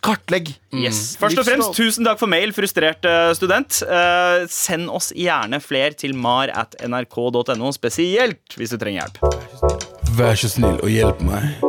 [0.05, 0.53] Kartlegg.
[0.75, 1.15] Yes.
[1.19, 3.79] Først og fremst, tusen takk for mail, frustrert eh, student.
[3.85, 9.85] Uh, send oss gjerne flere til mar at nrk.no, spesielt hvis du trenger hjelp.
[10.15, 11.65] Vær så snill og hjelp meg.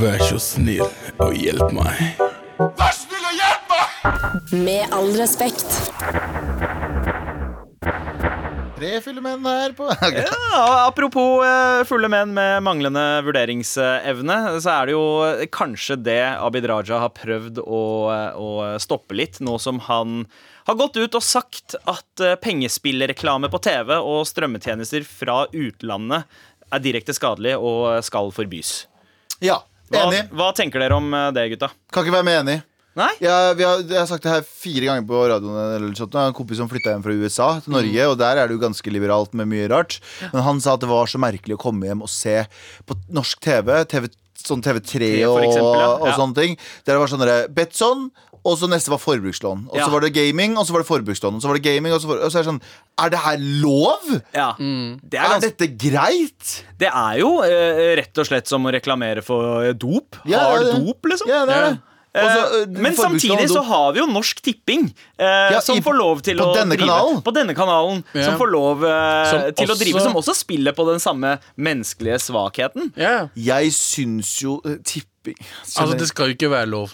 [0.00, 0.84] Vær så snill
[1.22, 2.20] og hjelp meg.
[2.58, 4.62] Vær snill og hjelp meg!
[4.64, 5.80] Med all respekt.
[8.82, 14.88] Tre fulle menn her på Ja, apropos eh, fulle menn med manglende vurderingsevne, så er
[14.88, 15.04] det jo
[15.54, 17.82] kanskje det Abid Raja har prøvd å,
[18.34, 18.48] å
[18.82, 20.24] stoppe litt, nå som han
[20.72, 26.40] har gått ut og sagt at eh, pengespillreklame på TV og strømmetjenester fra utlandet
[26.72, 28.82] er direkte skadelig og skal forbys.
[29.42, 29.60] Ja,
[29.92, 30.24] enig.
[30.32, 31.72] hva tenker dere om eh, det, gutta?
[31.92, 32.60] Kan ikke være med enig.
[32.96, 33.08] Nei?
[33.24, 35.60] Ja, vi har, jeg har sagt det her fire ganger på radioen.
[35.78, 36.16] Eller sånt.
[36.20, 38.92] En kompis som flytta hjem fra USA til Norge, og der er det jo ganske
[38.92, 39.96] liberalt med mye rart.
[40.34, 42.42] Men han sa at det var så merkelig å komme hjem og se
[42.88, 44.10] på norsk TV, TV
[44.42, 45.88] sånn TV3 og, eksempel, ja.
[45.96, 46.58] og sånne ting.
[46.84, 48.06] Der det var sånn Betson,
[48.44, 49.68] og så neste var forbrukslån.
[49.70, 49.88] Og så Ja.
[49.88, 51.36] var det gaming, og så var det forbrukslån.
[51.36, 52.62] Og så var det gaming, og så, for, og så er det sånn
[52.98, 54.10] Er det her lov?
[54.34, 54.52] Ja.
[54.58, 56.64] Det, er Er dette greit?
[56.78, 60.16] det er jo eh, rett og slett som å reklamere for eh, dop.
[60.26, 60.84] Ja, er det.
[60.84, 61.28] dop, liksom.
[61.28, 61.78] Ja, det er det.
[62.14, 63.66] Og så, Eh, øh, Men forbrukslån samtidig og så dop.
[63.72, 64.82] har vi jo Norsk Tipping,
[65.18, 67.22] eh, Ja, som i- får lov til på å denne drive kanalen?
[67.22, 68.24] På denne kanalen Ja.
[68.26, 71.38] Som får lov eh, Som til å drive, også- som også spiller på den samme
[71.56, 72.92] menneskelige svakheten.
[72.98, 73.28] Ja.
[73.34, 76.92] Jeg syns jo eh, tipping Altså, det skal jo ikke være lov.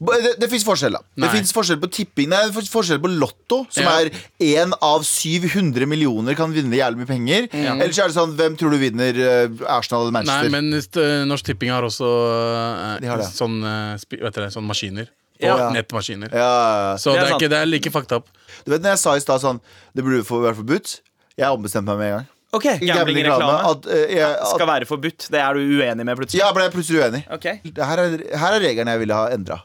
[0.00, 1.00] Det, det fins forskjell, da.
[1.24, 3.92] Det fins forskjell på tipping Nei, det forskjell på Lotto, som Ja.
[4.00, 4.10] er
[4.40, 7.48] én av 700 millioner kan vinne jævlig mye penger.
[7.52, 11.26] Eller så er det sånn Hvem tror du vinner eh, Arsenal eller Nei, men st-
[11.28, 13.28] Norsk Tipping har også uh, De har det.
[13.32, 15.08] sånn, uh, spi- vet dere, sånn maskiner.
[15.40, 15.68] Ja.
[15.70, 16.30] Nettmaskiner.
[16.32, 16.96] ja, ja, ja.
[16.96, 18.26] Så Det er det er, ikke, det er like fucked up.
[18.64, 19.60] Du vet når jeg sa i stad sånn
[19.94, 21.00] Det burde være forbudt.
[21.36, 22.26] Jeg ombestemte meg med en gang.
[22.54, 25.26] Ok, Gambling-reklame, At, uh, jeg, at, skal være forbudt.
[25.34, 26.40] Det er du uenig med, plutselig?
[26.40, 27.22] ja, ble jeg plutselig uenig.
[27.36, 27.58] Okay.
[27.76, 29.58] Her er, her er reglene jeg ville ha endra.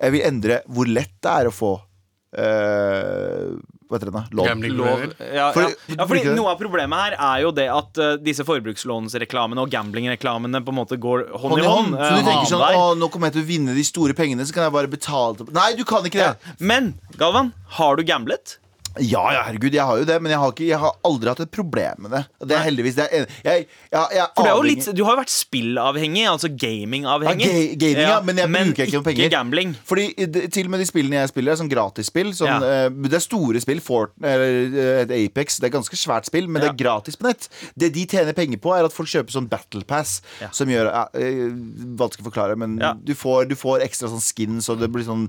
[0.00, 3.52] Jeg vil endre hvor lett det er å få uh,
[3.86, 4.22] Hva heter det da?
[4.34, 4.48] Lov.
[4.74, 5.94] Lov, ja, For- ja.
[5.94, 6.24] ja, fordi.
[6.34, 10.78] Noe av problemet her er jo det at uh, disse forbrukslånsreklamene og gamblingreklamene på en
[10.80, 11.94] måte går hånd, Hånd i hånd.
[12.00, 12.64] Så du tenker sånn.
[12.64, 15.46] Å, nå kommer jeg til å vinne de store pengene, så kan jeg bare betale
[15.54, 16.32] Nei, du kan ikke det!
[16.32, 16.58] ja.
[16.58, 18.58] Men Galvan, har du gamblet?
[19.02, 21.40] Ja, ja, herregud, jeg har jo det, men jeg har, ikke, jeg har aldri hatt
[21.40, 22.22] et problem med det.
[22.46, 25.20] Det er heldigvis det er jeg, jeg, For du, er jo litt, du har jo
[25.22, 27.48] vært spillavhengig, altså gamingavhengig.
[27.48, 29.30] Ja, ga- gaming, ja, men jeg bruker ikke noe penger.
[29.34, 29.74] gambling.
[29.88, 30.06] Fordi
[30.54, 32.30] Til og med de spillene jeg spiller, er sånn gratisspill.
[32.38, 32.84] Sånn, Ja.
[32.86, 33.80] eh, det er store spill.
[33.84, 35.58] Fort, eller, eh, Apex.
[35.58, 37.48] Det er ganske svært spill, men det er gratis på nett.
[37.76, 40.20] Det de tjener penger på, er at folk kjøper sånn Battle Pass.
[40.52, 41.50] Som gjør ja, eh,
[41.98, 45.26] Vanskelig å forklare, men du, får, du får ekstra sånn skins, og det blir sånn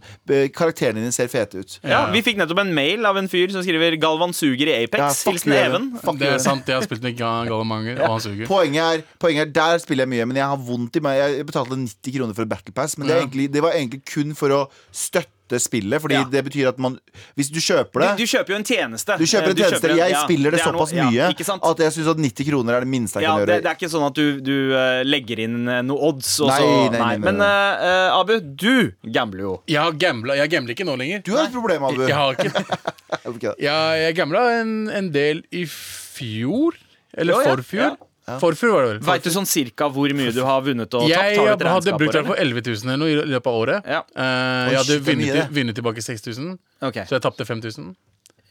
[0.54, 1.80] Karakterene dine ser fete ut.
[1.84, 5.24] Ja, Vi fikk nettopp en mail av en fyr som skriver 'Galvan suger i Apex'.
[5.26, 5.92] Ja, Hilsen Even.
[6.04, 8.48] Fuck Det er sant, jeg har spilt med Galvan Galamanger, og han suger.
[8.50, 11.22] Poenget er, poenget er, Der spiller jeg mye, men jeg har vondt i meg.
[11.22, 14.04] Jeg betalte 90 kroner for et Battle Pass, men det, er egentlig, det var egentlig
[14.12, 16.02] kun for å støtte spillet.
[16.02, 16.24] Fordi Ja.
[16.26, 17.00] det betyr at man
[17.38, 19.18] Hvis du kjøper det du kjøper jo en tjeneste.
[19.18, 19.90] Du kjøper en tjeneste.
[19.90, 22.74] en- Jeg ja, spiller det, det såpass noe- mye at jeg syns at 90 kroner
[22.74, 23.62] er det minste jeg Ja, kan gjøre.
[23.62, 26.60] det er ikke sånn at du, du eh, legger inn eh, noe odds, og Nei,
[26.60, 27.46] så nei, nei, nei, Men nei.
[27.46, 29.62] eh, eh, Abu, du gambler jo.
[29.68, 30.36] Jeg har gambla.
[30.36, 31.24] Jeg gambler ikke nå lenger.
[31.24, 32.08] Du har et problem, Abu.
[32.08, 32.52] Jeg har ikke.
[33.60, 36.74] Jeg, jeg gambla en, en del i fjor.
[37.18, 37.96] Eller Ja, ja.
[38.26, 38.42] Forfjor.
[38.42, 39.00] Forfjor var det vel.
[39.06, 41.38] Veit du sånn cirka hvor mye du har vunnet og Jeg tapt?
[41.38, 43.62] Har du et hadde brukt det for hvert 11 000 eller noe i løpet av
[43.62, 43.90] året.
[43.96, 44.02] Ja.
[44.16, 46.54] Uh, jeg hadde Osh, mye, vunnet, vunnet tilbake 6000,
[46.90, 47.06] okay.
[47.06, 47.92] så jeg tapte 5000.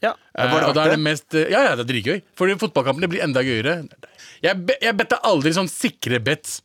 [0.04, 0.12] Ja.
[0.36, 1.00] Eh, var det og da er det?
[1.00, 2.20] mest eh, Ja, ja, det er dritgøy.
[2.36, 3.78] Fordi fotballkampene blir enda gøyere.
[4.44, 6.58] Jeg, be, jeg betta aldri sånn sikre bets.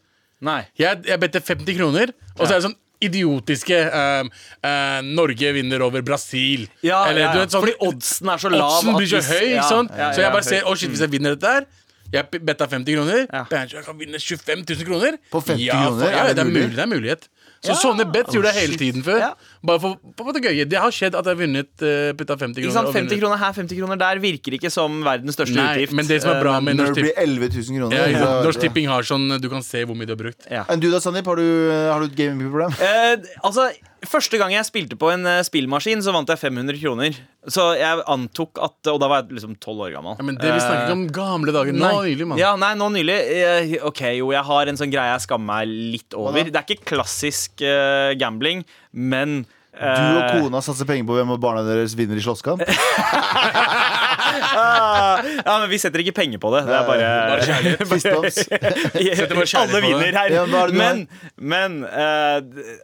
[0.44, 0.62] Nei.
[0.80, 4.28] Jeg, jeg bedte 50 kroner, og så er det sånn idiotiske uh,
[4.60, 6.66] uh, Norge vinner over Brasil.
[6.84, 7.46] Ja, Eller, ja, du ja.
[7.46, 8.66] vet, sånn, Fordi oddsen er så lav.
[8.76, 9.94] Oddsen blir så høy, ja, ikke sant?
[9.96, 10.50] ja, så jeg bare høy.
[10.52, 11.70] ser Å, shit, hvis jeg vinner dette her
[12.14, 13.26] jeg betta 50 kroner.
[13.30, 13.44] Ja.
[13.70, 15.18] Jeg kan vinne 25 000 kroner.
[15.32, 16.00] På 50 ja, kroner?
[16.00, 16.76] For, ja, Er det det, er mulig?
[16.76, 17.28] det er mulighet.
[17.60, 19.18] Så sånne bets gjorde jeg hele tiden før.
[19.20, 19.30] Ja.
[19.68, 20.64] Bare for, for det gøye.
[20.72, 22.78] Det har skjedd at jeg har vunnet uh, putta 50 Ikke kroner.
[22.78, 22.96] sant?
[22.96, 25.98] 50 kroner her, 50 kroner der virker ikke som verdens største Nei, utgift.
[26.00, 28.16] men det som er bra uh, med Når Norsk det blir Tipping 11 000 kroner
[28.16, 30.48] ja, Norsk Tipping har sånn Du kan se hvor mye du har brukt.
[30.48, 30.64] ja.
[30.72, 31.28] Enn du da, Sandeep?
[31.28, 31.48] Har du,
[31.92, 32.80] har du et gamingproblem?
[32.80, 33.68] Uh, altså,
[34.08, 37.18] Første gang jeg spilte på en eh, spillmaskin, så vant jeg 500 kroner.
[37.52, 40.16] Så jeg antok at Og da var jeg liksom 12 år gammel.
[40.20, 41.76] Ja, men det vi snakker ikke om gamle dager.
[41.76, 42.40] Nå nylig, mann.
[42.40, 43.18] Ja, nei, nå nylig.
[43.36, 46.48] Eh, Ok, jo, jeg har en sånn greie jeg skammer meg litt over.
[46.48, 48.64] Det er ikke klassisk eh, gambling,
[48.96, 49.42] men
[49.80, 52.64] Du og eh, kona satser penger på hvem av barna deres vinner i slåsskamp?
[54.44, 56.64] ah, Ja, men vi setter ikke penger på det.
[56.70, 57.80] Det er bare, Bare kjærlighet.
[59.40, 60.36] Bare Alle vinner her.
[60.36, 61.06] Ja, men
[61.40, 62.40] men uh,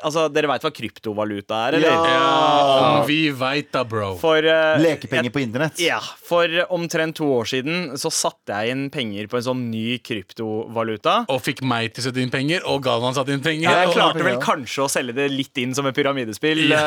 [0.06, 2.08] altså, dere veit hva kryptovaluta er, eller?
[2.10, 3.00] Ja.
[3.02, 4.13] Om vi veit da, bro.
[4.22, 5.80] For uh, Lekepenger på internett?
[5.84, 10.00] Ja, for omtrent to år siden så satte jeg inn penger på en sånn ny
[10.06, 11.22] kryptovaluta.
[11.32, 13.68] Og fikk meg til å sette inn penger, og Galvan satte inn penger.
[13.68, 16.65] Ja, jeg klarte vel kanskje å selge det litt inn som et pyramidespill.
[16.72, 16.86] Ja,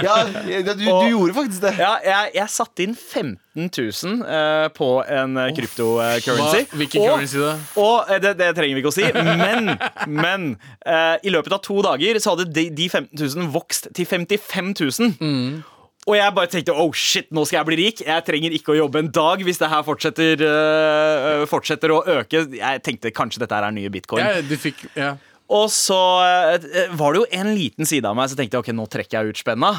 [0.00, 1.74] Ja, du, du Og- gjorde faktisk det.
[1.80, 6.62] Ja, jeg, jeg satte inn 15 000 eh, på en uh, Hva, kryptocurrency.
[6.76, 7.56] hvilken currency da?
[7.80, 9.72] Og eh, det, det trenger vi ikke å si, men,
[10.24, 10.46] men
[10.84, 14.74] eh, i løpet av to dager så hadde de, de 15 000 vokst til 55
[14.80, 15.14] 000.
[15.20, 15.60] Mm.
[16.08, 18.04] Og jeg bare tenkte oh shit, nå skal jeg bli rik.
[18.06, 22.46] Jeg trenger ikke å jobbe en dag hvis det her fortsetter, eh, fortsetter å øke.
[22.56, 24.24] Jeg tenkte kanskje dette her er nye bitcoin.
[24.24, 25.16] Ja, du fikk Ja.
[25.50, 28.86] Og så eh, var det jo en liten side av meg som tenkte ok, nå
[28.90, 29.72] trekker jeg ut spenna.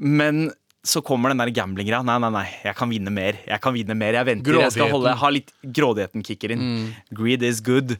[0.00, 0.48] Men
[0.86, 2.04] så kommer den der gambling-greia.
[2.06, 3.38] Nei, nei, nei, jeg kan vinne mer.
[3.48, 4.60] Jeg kan vinne mer, jeg venter.
[4.62, 6.62] Jeg skal holde, ha litt Grådigheten kicker inn.
[7.14, 7.96] Greed is good.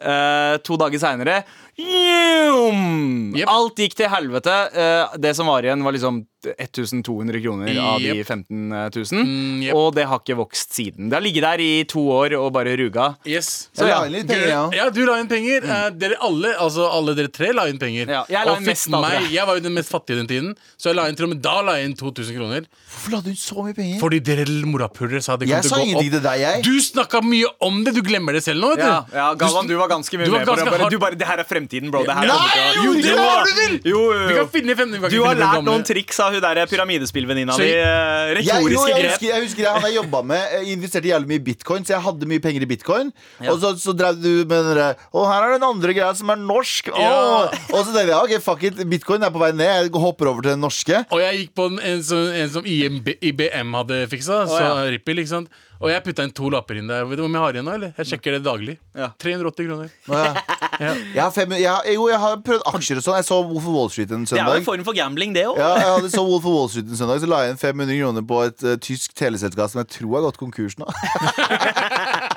[0.00, 1.42] Uh, to dager seinere
[1.76, 3.48] yep.
[3.52, 4.56] Alt gikk til helvete.
[4.72, 8.26] Uh, det som var igjen, var liksom 1200 kroner av de Jep.
[8.26, 9.22] 15 000.
[9.22, 9.76] Mm, yep.
[9.78, 11.10] Og det har ikke vokst siden.
[11.10, 13.12] Det har ligget der i to år og bare ruga.
[13.28, 13.68] Yes.
[13.76, 14.62] Så ja, penger, ja.
[14.76, 15.66] Ja, du la inn penger.
[15.66, 18.10] Eh, dere alle, altså alle dere tre la inn penger.
[18.10, 20.90] Ja, jeg la inn mest meg, jeg var jo den mest fattige den tiden, så
[20.90, 22.68] jeg la inn til og med da la jeg inn 2000 kroner.
[22.92, 24.00] Hvorfor la du inn så mye penger?
[24.02, 26.22] Fordi dere morapulere sa det kom Jeg til å gå opp.
[26.28, 26.64] deg, jeg.
[26.66, 28.72] Du snakka mye om det, du glemmer det selv nå.
[28.74, 28.88] vet du.
[28.88, 30.68] Ja, ja Galvan, du var ganske mye Du var med på det.
[30.72, 32.04] Bare, du bare, det her er fremtiden, bro.
[32.06, 33.78] Det her Nei, jo, det har du vel!
[33.92, 37.56] Jo, jo, Vi kan finne 15 Du har lært noen triks av hun der pyramidespillvenninna
[37.60, 39.10] di retoriske Jeg, jo, retoriske jeg, grep.
[39.12, 41.94] husker, jeg husker jeg Han jeg jobba med, jeg investerte jævlig mye i bitcoin, så
[41.96, 43.12] jeg hadde mye penger i bitcoin.
[43.38, 43.52] Ja.
[43.52, 46.32] Og så, så drev du med den derre Å, her er den andre greia som
[46.34, 46.92] er norsk.
[46.92, 47.12] Ja.
[47.72, 49.68] Og så tenkte jeg ok, fuck it, bitcoin er på vei ned.
[49.70, 51.04] Jeg hopper over til den norske.
[51.10, 54.72] Og jeg gikk på en, en, som, en som IBM hadde fiksa, så ja.
[54.92, 55.62] Ripple, ikke sant.
[55.82, 57.02] Og jeg putta inn to lapper inn der.
[57.10, 57.72] Vet du om jeg har igjen nå?
[57.74, 57.90] eller?
[57.98, 58.76] Jeg sjekker det daglig.
[58.96, 59.10] Ja.
[59.18, 59.90] 380 kroner.
[60.82, 60.94] Ja.
[61.14, 63.16] Jeg har, fem, jeg, har- jo, jeg har prøvd aksjer og sånn.
[63.20, 65.44] Jeg så Wolf of Wall Street en Det er jo en form for gambling, det
[65.46, 65.58] òg.
[65.60, 67.98] Ja, jeg hadde så Wolf of Wall Street en søndag Så la jeg inn 500
[68.00, 70.88] kroner på et eh, tysk teleselskap som jeg tror har gått konkurs nå.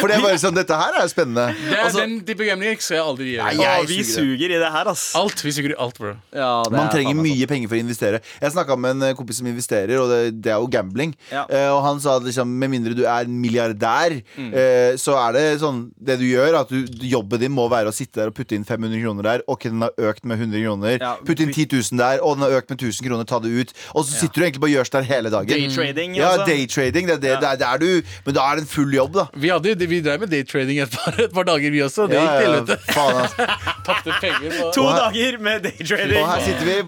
[0.00, 1.46] For det er bare sånn, dette her er jo spennende.
[1.56, 3.52] Det er Den type gambling skal jeg aldri gjøre.
[3.56, 5.04] Nei, jeg vi suger suger i det her, ass.
[5.18, 5.42] Alt.
[5.44, 6.12] Vi suger i alt, bro.
[6.34, 8.20] Ja, det Man er trenger faen meg mye penger for å investere.
[8.42, 11.14] Jeg snakka med en eh, kompis som investerer, og det, det er jo gambling.
[11.32, 11.44] Ja.
[11.48, 15.44] Eh, og han sa at liksom, med mindre du er milliardær, eh, så er det
[15.62, 18.56] sånn Det du gjør, at du, jobben din må være å sitte der og putte
[18.56, 19.44] inn 500 kroner der.
[19.50, 20.98] Ok, den har økt med 100 kroner.
[21.00, 23.28] Ja, Putt inn 10 000 der, og den har økt med 1000 kroner.
[23.28, 23.74] Ta det ut.
[23.94, 25.52] Og så sitter du egentlig bare og gjør der hele dagen.
[25.52, 26.46] Daytrading, Ja, altså.
[26.50, 27.06] daytrading.
[27.10, 29.26] Det, er det, det, er der du, men da er det en full jobb, da.
[29.34, 32.06] Vi, hadde, vi drev med daytrading et par, et par dager, vi også.
[32.10, 32.76] Det Ja, gikk til helvete.
[32.92, 33.46] faen, altså.
[33.86, 34.50] Tapte penger.
[34.58, 36.22] på- To her- dager med daytrading.
[36.22, 36.78] Og her sitter vi.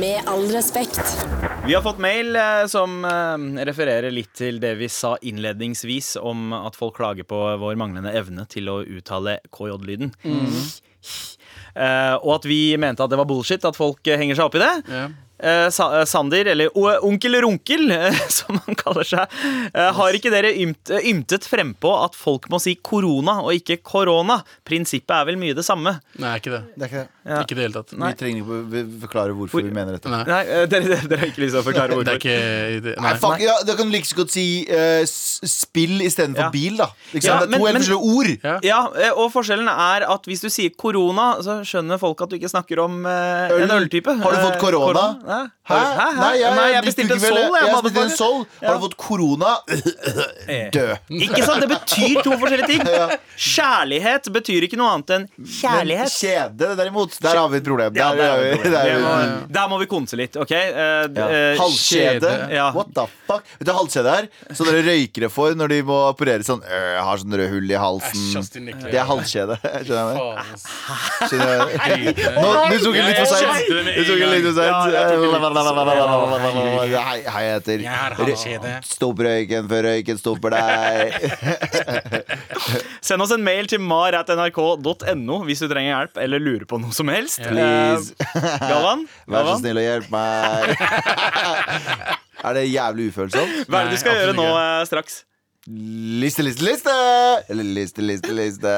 [0.00, 1.00] Med all respekt.
[1.66, 6.52] Vi har fått mail eh, som eh, refererer litt til det vi sa innledningsvis om
[6.56, 10.12] at folk klager på vår manglende evne til å uttale KJ-lyden.
[11.70, 14.56] Eh, og at vi mente at det var bullshit at folk eh, henger seg opp
[14.58, 14.72] i det.
[14.90, 15.04] Ja.
[15.42, 19.36] Eh, Sa eh, Sander, eller o Onkel Runkel, eh, som han kaller seg,
[19.72, 24.40] eh, har ikke dere ymt, ymtet frempå at folk må si korona og ikke korona?
[24.68, 25.96] Prinsippet er vel mye det samme.
[26.20, 26.62] Nei, ikke det.
[26.76, 27.08] Det er ikke det.
[27.26, 27.42] Ja.
[27.42, 27.90] Ikke i det hele tatt.
[27.92, 30.08] Vi trenger ikke å forklare hvorfor vi mener dette.
[30.08, 30.22] Nei.
[30.24, 32.16] Nei, eh, dere, dere har ikke lyst til å forklare Det er hvorfor?
[32.16, 32.94] ikke det.
[32.96, 33.18] Nei, Nei.
[33.20, 36.50] fuck, ja, Da kan du like så godt si eh, s- spill istedenfor Ja.
[36.50, 36.86] bil, da.
[37.12, 37.24] Ikke sant?
[37.24, 38.30] Ja, det er men- to helt men- forskjellige ord.
[38.42, 38.58] Ja.
[38.62, 42.36] Ja, eh, og forskjellen er at hvis du sier korona, så skjønner folk at du
[42.38, 43.62] ikke snakker om eh, Øl.
[43.68, 44.16] en øltype.
[44.22, 45.04] Har du fått Eh, korona?
[45.20, 45.40] Hæ?
[45.70, 45.76] Hæ?
[45.76, 45.96] Hæ?
[46.00, 46.16] Hæ?
[46.20, 47.36] Nei, jeg, Nei, jeg bestilte en Sol.
[47.36, 48.46] Jeg, Jeg bestilte en Sol.
[48.64, 49.52] Har du fått korona?
[50.72, 50.98] Død.
[51.10, 51.60] Ikke sant?
[51.60, 52.82] Det betyr to forskjellige ting.
[53.50, 56.12] Kjærlighet betyr ikke noe annet enn Men kjærlighet.
[56.16, 57.94] kjede, derimot, der har vi et problem.
[57.96, 59.86] Ja, Der, der, er er vi- vi- der er det vi- må- der må vi
[59.86, 60.50] konse litt, OK?
[60.50, 61.28] Uh, Ja.
[61.28, 62.32] eh, Halskjede.
[62.54, 62.70] Ja.
[62.72, 63.42] What the fuck?
[63.58, 64.28] Vet du halskjede er?
[64.54, 67.70] Så dere røykere får når de må operere sånn øh, Jeg har sånn rød hull
[67.70, 68.34] i halsen.
[68.90, 69.56] Det er halskjede.
[69.60, 71.74] Skjønner du?
[72.40, 73.66] Nå, du tok det litt for seint.
[73.68, 74.62] Du tok det litt for.
[74.62, 75.80] Ja, seint.
[77.00, 77.78] Hei, jeg heter.
[78.86, 81.12] Stopp røyken før røyken stopper deg.
[83.00, 87.10] Send oss en mail til mar.nrk.no hvis du trenger hjelp eller lurer på noe som
[87.12, 87.40] helst.
[87.42, 88.14] Please.
[88.62, 89.06] Galvan?
[89.30, 90.74] Vær så snill og hjelp meg.
[92.40, 93.66] Er det jævlig ufølsomt?
[93.68, 95.18] Hva er det du skal Nei, gjøre nå eh, straks?
[95.68, 96.94] Liste, liste, liste!
[97.52, 98.72] Eller liste, liste, liste.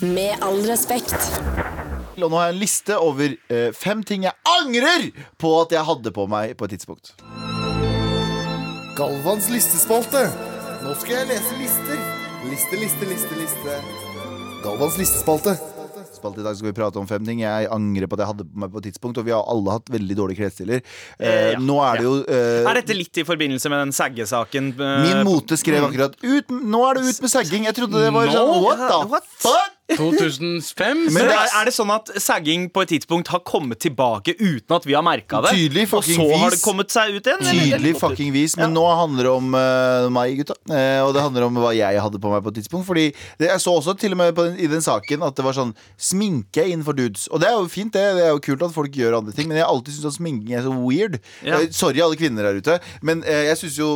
[0.00, 1.12] Med all respekt.
[2.16, 5.84] Og nå har jeg en liste over eh, fem ting jeg angrer på at jeg
[5.90, 7.12] hadde på meg på et tidspunkt.
[8.96, 10.24] Galvans listespalte.
[10.86, 12.00] Nå skal jeg lese lister.
[12.48, 13.76] Liste, liste, liste, liste.
[14.64, 15.58] Galvans listespalte.
[16.22, 18.46] Spalte I dag skal vi prate om fem ting jeg angrer på at jeg hadde
[18.46, 19.18] på meg på et tidspunkt.
[19.18, 20.80] Og vi har alle hatt veldig dårlige klesstiler.
[21.18, 21.58] Eh, Eh, ja.
[21.58, 24.72] Nå er det jo eh, Er dette litt i forbindelse med den saggesaken?
[24.78, 27.64] eh, Min mote skrev akkurat ut, Nå er det ut med sagging.
[27.66, 29.78] Jeg trodde det var sånn What the fuck?
[29.98, 31.02] 2005?
[31.12, 34.76] Men det er, er- det sånn at sagging på et tidspunkt har kommet tilbake uten
[34.76, 35.52] at vi har merka det?
[35.56, 36.56] Tydelig og fucking så har vis.
[36.56, 37.42] det kommet seg ut igjen?
[37.42, 37.62] eller?
[37.62, 38.56] Tydelig fucking vis.
[38.60, 40.56] Men nå handler det om eh, meg, gutta.
[40.72, 42.86] Eh, og det handler om hva jeg hadde på meg på et tidspunkt.
[42.88, 43.06] Fordi
[43.40, 45.56] det, jeg så også til og med på den, i den saken at det var
[45.56, 47.28] sånn sminke innenfor dudes.
[47.32, 48.04] Og det er jo fint, det.
[48.18, 49.48] Det er jo kult at folk gjør andre ting.
[49.50, 51.18] Men jeg har alltid syntes at sminking er så weird.
[51.44, 51.60] Ja.
[51.62, 52.78] Eh, sorry, alle kvinner her ute.
[53.04, 53.90] Men eh, jeg syns jo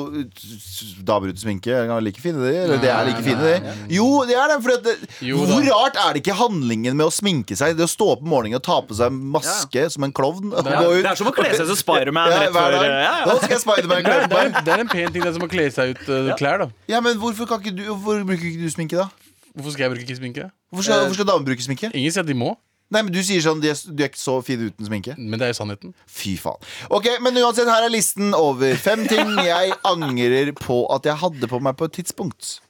[1.07, 2.53] damer uten sminke er like fine, de.
[2.65, 3.75] Eller det er like fine, de.
[3.97, 4.59] Jo, det er det.
[4.65, 5.53] for at det, Jo da.
[5.53, 7.77] hvor rart er det ikke handlingen med å sminke seg?
[7.79, 10.53] Det å stå opp om morgenen og ta på seg maske som en klovn.
[10.53, 11.03] og Ja, gå ut.
[11.07, 13.25] det er som å kle seg som Spiderman Ja, rett før eh, ja, ja.
[13.31, 14.61] Nå skal jeg Spiderman kle er, på er, meg.
[14.67, 16.69] det er en pen ting det er som å kle seg ut uh, klær, da.
[16.91, 19.09] Ja, men hvorfor, kan ikke du, hvorfor bruker ikke du sminke, da?
[19.57, 20.51] Hvorfor skal jeg bruke sminke?
[20.71, 21.91] Hvorfor skal, hvorfor skal damer bruke sminke?
[21.97, 22.55] Ingen sier at de må,
[22.87, 25.17] Nei, men Du sier sånn de er, du er ikke så fin uten sminke.
[25.19, 25.95] men det er jo sannheten.
[26.07, 26.61] Fy faen.
[26.95, 31.51] Ok, Men uansett, her er listen over fem ting jeg angrer på at jeg hadde
[31.51, 32.61] på meg på et tidspunkt.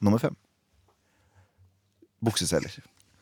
[0.00, 0.32] Nummer fem.
[2.24, 2.70] Bukseseler.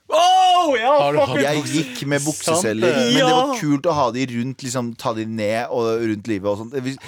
[0.09, 1.41] Oh, ja, Har du hatt.
[1.43, 3.15] Jeg gikk med bukseseler, Sant det.
[3.15, 6.47] men det var kult å ha de rundt, liksom ta de ned og rundt livet
[6.51, 6.73] og sånt.
[6.73, 6.99] Det-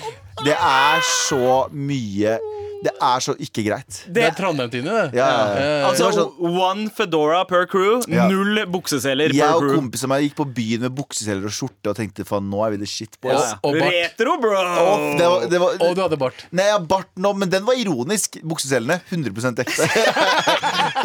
[0.45, 2.39] Det er så mye
[2.79, 3.97] Det er så ikke greit.
[4.15, 5.19] Det er Trondheim-Tine, det.
[5.19, 5.63] Ja, ja, ja.
[5.83, 8.29] Eh, Altså, Det one fedora per crew, Ja.
[8.31, 9.77] null bukseseler Jeg per og crew.
[9.81, 12.71] kompisene av meg gikk på byen med bukseseler og skjorte og tenkte faen, nå er
[12.71, 13.55] vi the shit, boys.
[13.65, 13.91] Og bart.
[13.93, 14.55] Retro, bro!
[14.55, 16.45] Og det var, det var, Og du hadde bart.
[16.53, 18.39] Nei, jeg har bart nå, men den var ironisk.
[18.47, 19.89] Bukseselene 100 ekte.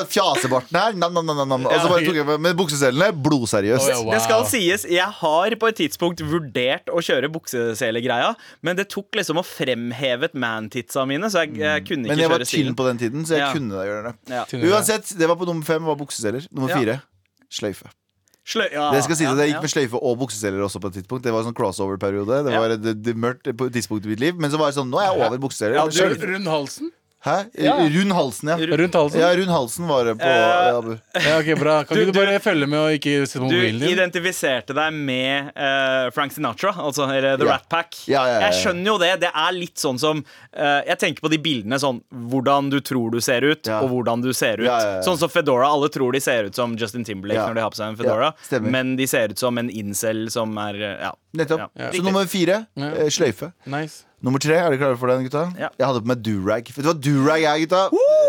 [0.10, 0.97] fjasebarten her.
[0.97, 1.67] Nam, nam, nam, nam.
[1.69, 3.86] Og så bare tok jeg med Men bukseselene blodseriøst.
[3.86, 4.13] Oh, ja, wow.
[4.15, 8.34] Det skal sies, jeg har på et tidspunkt vurdert å kjøre bukseselegreia,
[8.65, 9.45] men det tok liksom å
[10.07, 13.25] fremhevet man-titsa mine, så jeg, jeg kunne ikke Men jeg var tynn på den tiden,
[13.25, 13.53] så jeg Ja.
[13.53, 14.13] kunne da gjøre det.
[14.29, 14.43] Ja.
[14.71, 16.47] Uansett, det var på nummer fem var bukseseler.
[16.51, 16.77] Nummer Ja.
[16.77, 17.01] fire
[17.51, 17.89] sløyfe.
[18.47, 19.53] Sløy, ja, Det skal si ja, at Jeg ja.
[19.55, 21.23] gikk med sløyfe og bukseseler også på et tidspunkt.
[21.23, 22.45] Det var en sånn crossover-periode.
[22.45, 22.59] Det Ja.
[22.59, 24.35] var et, et mørkt på et tidspunkt i mitt liv.
[24.39, 25.73] Men så var det sånn, nå er jeg over bukseseler.
[25.75, 26.91] Ja, du- rundt halsen?
[27.25, 27.34] Hæ?
[27.58, 27.73] Ja.
[27.82, 28.56] Rund halsen, ja.
[28.77, 29.19] Rundt halsen?
[29.19, 30.91] Ja, rund halsen var det på uh, Abu.
[31.25, 31.84] Ja, ok, bra.
[31.84, 33.89] Kan Du- ikke du bare følge med og ikke se på Du mobilen din?
[33.95, 37.56] identifiserte deg med uh, Frank Sinatra, altså eller The Ja.
[37.58, 37.97] Rat Pack.
[38.08, 38.45] Ja, ja, ja, ja.
[38.51, 39.10] Jeg skjønner jo det.
[39.25, 43.12] Det er litt sånn som uh, Jeg tenker på de bildene sånn hvordan du tror
[43.12, 43.82] du ser ut, Ja.
[43.82, 44.67] og hvordan du ser ut.
[44.69, 45.01] Ja, ja, ja.
[45.10, 45.67] Sånn som Fedora.
[45.73, 47.47] Alle tror de ser ut som Justin Timberlake Ja.
[47.49, 50.30] når de har på seg en Fedora, Ja, men de ser ut som en incel
[50.32, 51.12] som er Ja.
[51.36, 51.69] Nettopp.
[51.75, 51.91] Ja.
[51.91, 52.93] Så nummer fire Ja.
[53.10, 53.51] sløyfe.
[53.65, 54.03] Nice.
[54.25, 55.43] Nummer tre, er dere klare for den, gutta?
[55.62, 55.67] Ja.
[55.77, 56.69] Jeg hadde på meg durag.
[56.73, 57.82] Vet du hva durag er, gutta?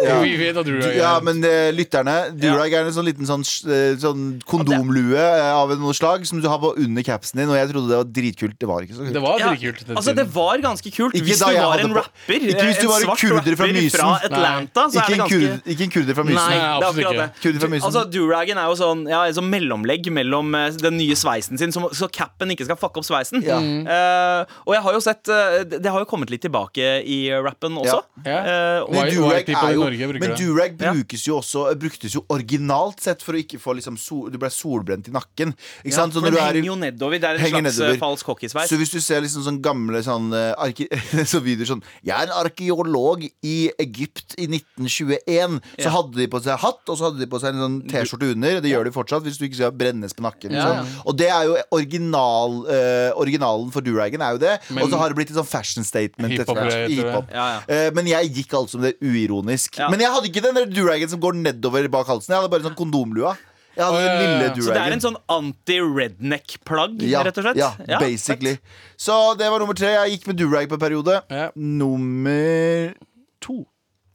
[0.05, 0.19] Ja.
[0.21, 0.97] Vi vet at durag er.
[0.99, 3.41] ja, men uh, lytterne Durag er en sånn liten sånn,
[3.73, 7.57] eh, sånn kondomlue eh, av noe slag som du har på under capsen din, og
[7.57, 8.59] jeg trodde det var dritkult.
[8.61, 9.17] Det var ikke så kult.
[9.17, 9.81] Det var dritkult.
[9.89, 9.97] ja.
[9.97, 12.37] altså, det var ganske kult Ikke hvis du var en rapper.
[12.37, 13.97] Ikke hvis du var en kurder fra Mysen.
[13.97, 16.39] Fra Atlanta, så Ikke er det en, ganske ikke en kurder fra Mysen.
[16.39, 17.33] Nei, Nei, det er absolutt akkurat ikke.
[17.33, 17.43] det.
[17.49, 17.89] Kurder fra Mysen.
[17.89, 20.53] Altså, Duragen er jo sånn Ja, en sånn mellomlegg mellom
[20.85, 23.41] den nye sveisen sin, som- så capen ikke skal fucke opp sveisen.
[23.49, 23.57] Ja.
[23.59, 25.35] Uh, og jeg har jo sett
[25.79, 28.03] Det det har jo kommet litt tilbake i rappen også.
[28.27, 28.39] Ja.
[28.45, 29.87] Eh, og, Men durag, er jo,
[30.21, 34.29] men durag brukes jo også bruktes jo originalt sett for å ikke få liksom sol,
[34.31, 35.55] Du ble solbrent i nakken.
[35.81, 36.13] Ikke ja, sant?
[36.13, 37.17] Så når du er i henger jo nedover.
[37.23, 37.99] Det er en slags eh, nedover.
[38.03, 38.69] falsk hockeysveis.
[38.69, 40.89] Så hvis du ser liksom sånn gamle sånn, eh, arke,
[41.33, 45.59] så videoer sånn Jeg er en arkeolog i Egypt i 1921.
[45.79, 45.95] Så Ja.
[45.97, 48.61] hadde de på seg hatt, og så hadde de på seg en sånn T-skjorte under.
[48.61, 50.53] Det gjør de fortsatt hvis du ikke skal brennes på nakken.
[50.53, 50.77] Ja, Liksom.
[50.77, 51.03] ja.
[51.07, 54.55] Og det er jo original, uh, originalen for duragen er jo det.
[54.71, 56.33] Men- og så har det blitt en sånn fashion statement.
[56.33, 57.29] Hip -hop, hip -hop.
[57.33, 57.89] Ja, ja.
[57.89, 59.79] Uh, men jeg gikk altså som det uironisk.
[59.79, 59.89] Ja.
[59.91, 62.33] Men jeg hadde ikke den duragen som går nedover bak halsen.
[62.33, 63.37] Jeg hadde bare sånn kondomlua.
[63.79, 64.55] Jeg hadde Å, ja, ja, ja.
[64.59, 67.61] Så det er en sånn anti-redneck-plagg, Ja, rett og slett?
[67.87, 68.59] ja, basically.
[68.99, 69.93] Så det var nummer tre.
[69.95, 71.23] Jeg gikk med durag på en periode.
[71.31, 71.51] Ja.
[71.55, 72.95] Nummer
[73.41, 73.67] to.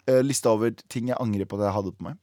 [0.06, 2.18] Eh, lista over ting jeg angrer på at jeg hadde på meg.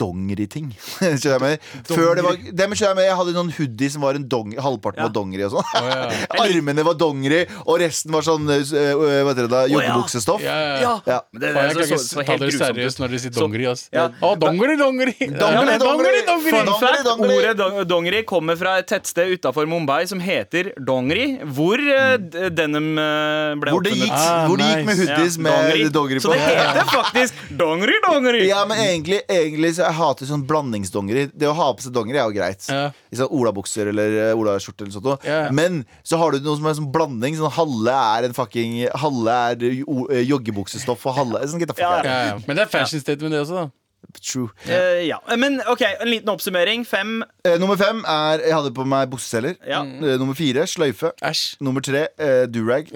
[0.00, 0.70] Dongeriting.
[1.88, 4.54] Før det var det med, jeg med Jeg hadde noen hoodie som var en dong,
[4.58, 5.08] halvparten Ja.
[5.08, 5.68] var dongeri og sånn.
[5.78, 6.08] Oh, ja.
[6.44, 9.62] Armene var dongeri, og resten var sånn uh, Hva heter det da?
[9.66, 9.74] ja.
[9.74, 10.42] Joggebuksestoff.
[10.44, 10.76] Ja, ja.
[10.84, 10.94] Ja.
[11.08, 11.18] Ja.
[11.32, 13.02] Men det, det, jeg det, kan så, ikke så, så ta helt dere grusomt seriøst
[13.02, 13.66] når dere sier Så- dongeri.
[13.74, 13.86] Altså.
[13.94, 14.06] Ja.
[14.24, 15.14] Å, dongeri, dongeri!
[15.44, 16.64] Dongeri, dongeri, dongeri.
[16.70, 17.02] dongeri.
[17.04, 17.34] Dongeri.
[17.38, 22.16] Ordet dong- dongeri kommer fra et tettsted utafor Mumbai som heter Dongeri, hvor uh,
[22.54, 26.20] denim uh, ble Hvor det gikk, Ah, hvor det gikk med hoodies Ja, med dongeri
[26.22, 26.36] Så på.
[26.36, 28.42] det heter faktisk Dongeri, Dongeri.
[28.48, 31.26] Ja, men egentlig, egentlig jeg hater sånn blandingsdongeri.
[31.34, 32.66] Det å ha på seg dongeri er jo greit.
[32.70, 32.88] Ja.
[33.10, 35.08] I sånn olabukser eller uh, olaskjorte eller sånt.
[35.08, 35.18] noe.
[35.26, 35.50] Ja.
[35.54, 37.38] Men så har du noe som er sånn blanding.
[37.38, 41.94] Sånn halve er en fucking Halve er eh, joggebuksestoff, og halve sånn, Ja.
[42.04, 42.36] Ja, ja.
[42.46, 43.83] Men det er fashion statement, det også, da.
[44.20, 44.48] True.
[44.68, 45.18] Uh, ja.
[45.36, 46.84] Men OK, en liten oppsummering.
[46.86, 47.22] Fem.
[47.46, 49.54] Uh, nummer fem er Jeg hadde på meg bukseseler.
[49.66, 49.82] Ja.
[49.82, 51.12] Uh, nummer fire sløyfe.
[51.24, 51.56] Æsj.
[51.60, 52.06] Nummer tre
[52.52, 52.90] durag.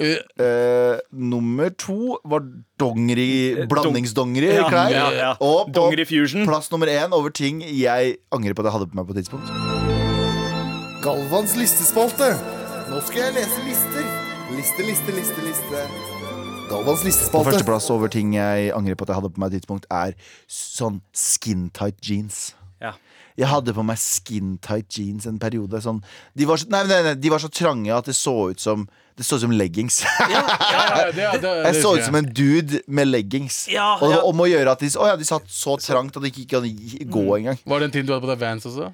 [1.12, 2.44] Nummer to var
[2.80, 4.90] dongeri Blandingsdongeri Ja, klær.
[4.90, 5.30] ja, ja.
[5.40, 6.46] Og på Dongeri Fusion.
[6.46, 9.24] plass nummer én over ting jeg angrer på at jeg hadde på meg på et
[9.24, 9.48] tidspunkt.
[11.02, 12.32] Galvans listespalte.
[12.90, 14.06] Nå skal jeg lese lister.
[14.56, 16.07] Liste, liste, liste, liste.
[16.68, 17.50] Galvans På listespalte.
[17.52, 20.14] førsteplass over ting jeg angrer på at jeg hadde på meg et tidspunkt, er
[20.52, 22.52] sånn skin tight jeans.
[22.82, 22.92] Ja.
[23.38, 25.80] Jeg hadde på meg skin tight jeans en periode.
[25.82, 26.00] Sånn,
[26.34, 28.88] de, var så, nei, nei, nei, de var så trange at det så ut som
[29.18, 29.96] Det så ut som leggings.
[30.30, 30.42] ja,
[31.10, 33.64] det, det, det, Jeg så ut som en dude med leggings.
[33.66, 36.14] Ja, og det var om å gjøre at de, å, ja, de satt så trangt
[36.14, 36.68] at de ikke kan
[37.10, 37.58] gå engang.
[37.66, 38.92] Var det en tid du hadde på deg Vans også?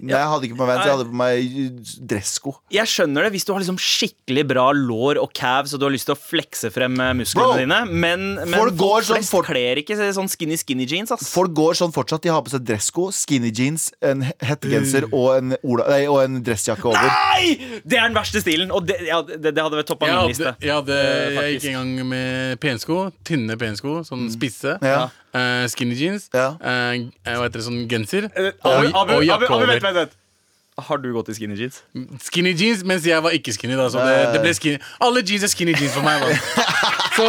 [0.00, 2.54] Nei, jeg hadde ikke på meg Vans, jeg hadde på meg dressko.
[2.72, 5.94] Jeg skjønner det hvis du har liksom skikkelig bra lår og calves og du har
[5.94, 9.20] lyst til å flekse frem eh, musklene Bro, dine, men, men folk folk, går sånn
[9.20, 11.12] flest kler ikke sånn skinny skinny jeans.
[11.14, 12.24] ass Folk går sånn fortsatt.
[12.24, 15.18] De har på seg dressko, skinny jeans, en hettegenser uh.
[15.20, 17.12] og en, ola, nei, og en dressjakke over.
[17.12, 17.80] Nei!
[17.84, 20.34] Det er den verste stilen, og det, ja, det, det hadde vært toppa min hadde,
[20.34, 20.54] liste.
[20.62, 22.98] jeg, hadde, Eh, jeg gikk en gang med pensko.
[23.26, 24.76] Tynne pensko, sånn spisse.
[24.82, 25.08] Ja.
[25.32, 26.26] Uh, skinny jeans.
[26.34, 26.52] Ja.
[26.60, 28.28] Uh, hva heter det, sånn genser.
[28.36, 29.72] Uh, og, Abu, og jakke over.
[29.82, 30.18] Vent, vent, vent.
[30.80, 31.82] Har du gått i skinny jeans?
[32.24, 33.76] Skinny jeans, mens jeg var ikke skinny.
[33.76, 36.22] Da, så det, det ble skinny Alle jeans er skinny jeans for meg.
[36.24, 36.64] Da.
[37.12, 37.26] Så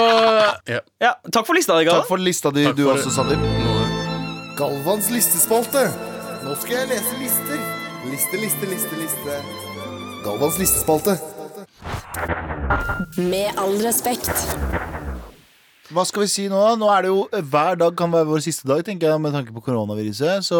[0.71, 0.79] ja.
[1.03, 3.35] Ja, Takk for lista di, Takk for lista di, du også, Sander.
[4.55, 5.81] Galvans listespalte.
[6.45, 7.59] Nå skal jeg lese lister.
[8.07, 9.37] Liste, liste, liste, liste.
[10.23, 11.17] Galvans listespalte.
[13.19, 14.31] Med all respekt.
[15.93, 16.61] Hva skal vi si nå?
[16.79, 19.51] Nå er det jo Hver dag kan være vår siste dag, tenker jeg, med tanke
[19.55, 20.47] på koronaviruset.
[20.47, 20.59] Så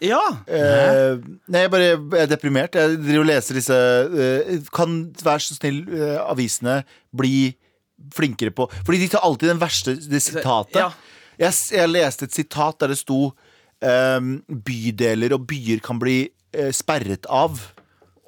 [0.00, 0.20] Ja.
[0.48, 1.18] eh,
[1.50, 2.76] Nei, jeg bare jeg er deprimert.
[2.78, 6.78] Jeg driver og leser disse eh, Kan vær så snill, eh, avisene
[7.12, 7.50] bli
[8.16, 10.78] flinkere på Fordi de tar alltid den verste det sitatet.
[10.80, 10.90] Ja.
[11.40, 13.20] Jeg, jeg leste et sitat der det sto
[13.84, 16.22] eh, Bydeler og byer kan bli
[16.56, 17.60] eh, sperret av.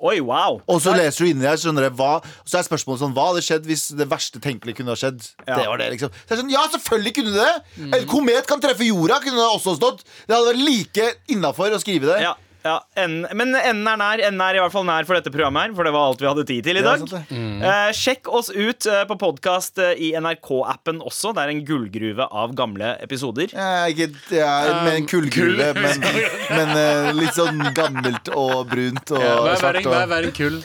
[0.03, 0.59] Oi, wow.
[0.67, 3.45] Og så leser du inni der, skjønner jeg, hva, så er spørsmålet sånn Hva hadde
[3.47, 5.21] skjedd hvis det verste tenkelige kunne ha skjedd?
[5.47, 5.61] Ja.
[5.61, 6.11] Det var det, liksom.
[6.11, 7.53] Så jeg er sånn, ja, selvfølgelig kunne det!
[8.01, 10.03] En komet kan treffe jorda, kunne det også stått.
[10.27, 12.19] Det hadde vært like innafor å skrive det.
[12.25, 12.35] Ja,
[12.65, 14.23] ja, en, men enden er nær.
[14.29, 16.29] Enden er i hvert fall nær for dette programmet her, for det var alt vi
[16.31, 17.03] hadde tid til i dag.
[17.33, 17.63] Mm.
[17.67, 21.33] Eh, sjekk oss ut eh, på podkast i NRK-appen også.
[21.37, 23.51] Det er en gullgruve av gamle episoder.
[23.53, 26.07] Jeg ikke jeg er med en kullgruve, men,
[26.57, 29.83] men eh, litt sånn gammelt og brunt og Ja, er svart.
[29.83, 30.63] verre- Vær, er Og, kull?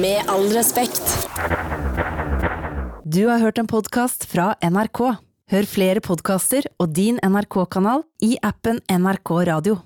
[0.00, 1.02] Med all respekt.
[3.06, 5.00] Du har hørt en podkast fra NRK.
[5.52, 9.76] Hør flere podkaster og din NRK-kanal i appen NRK Radio.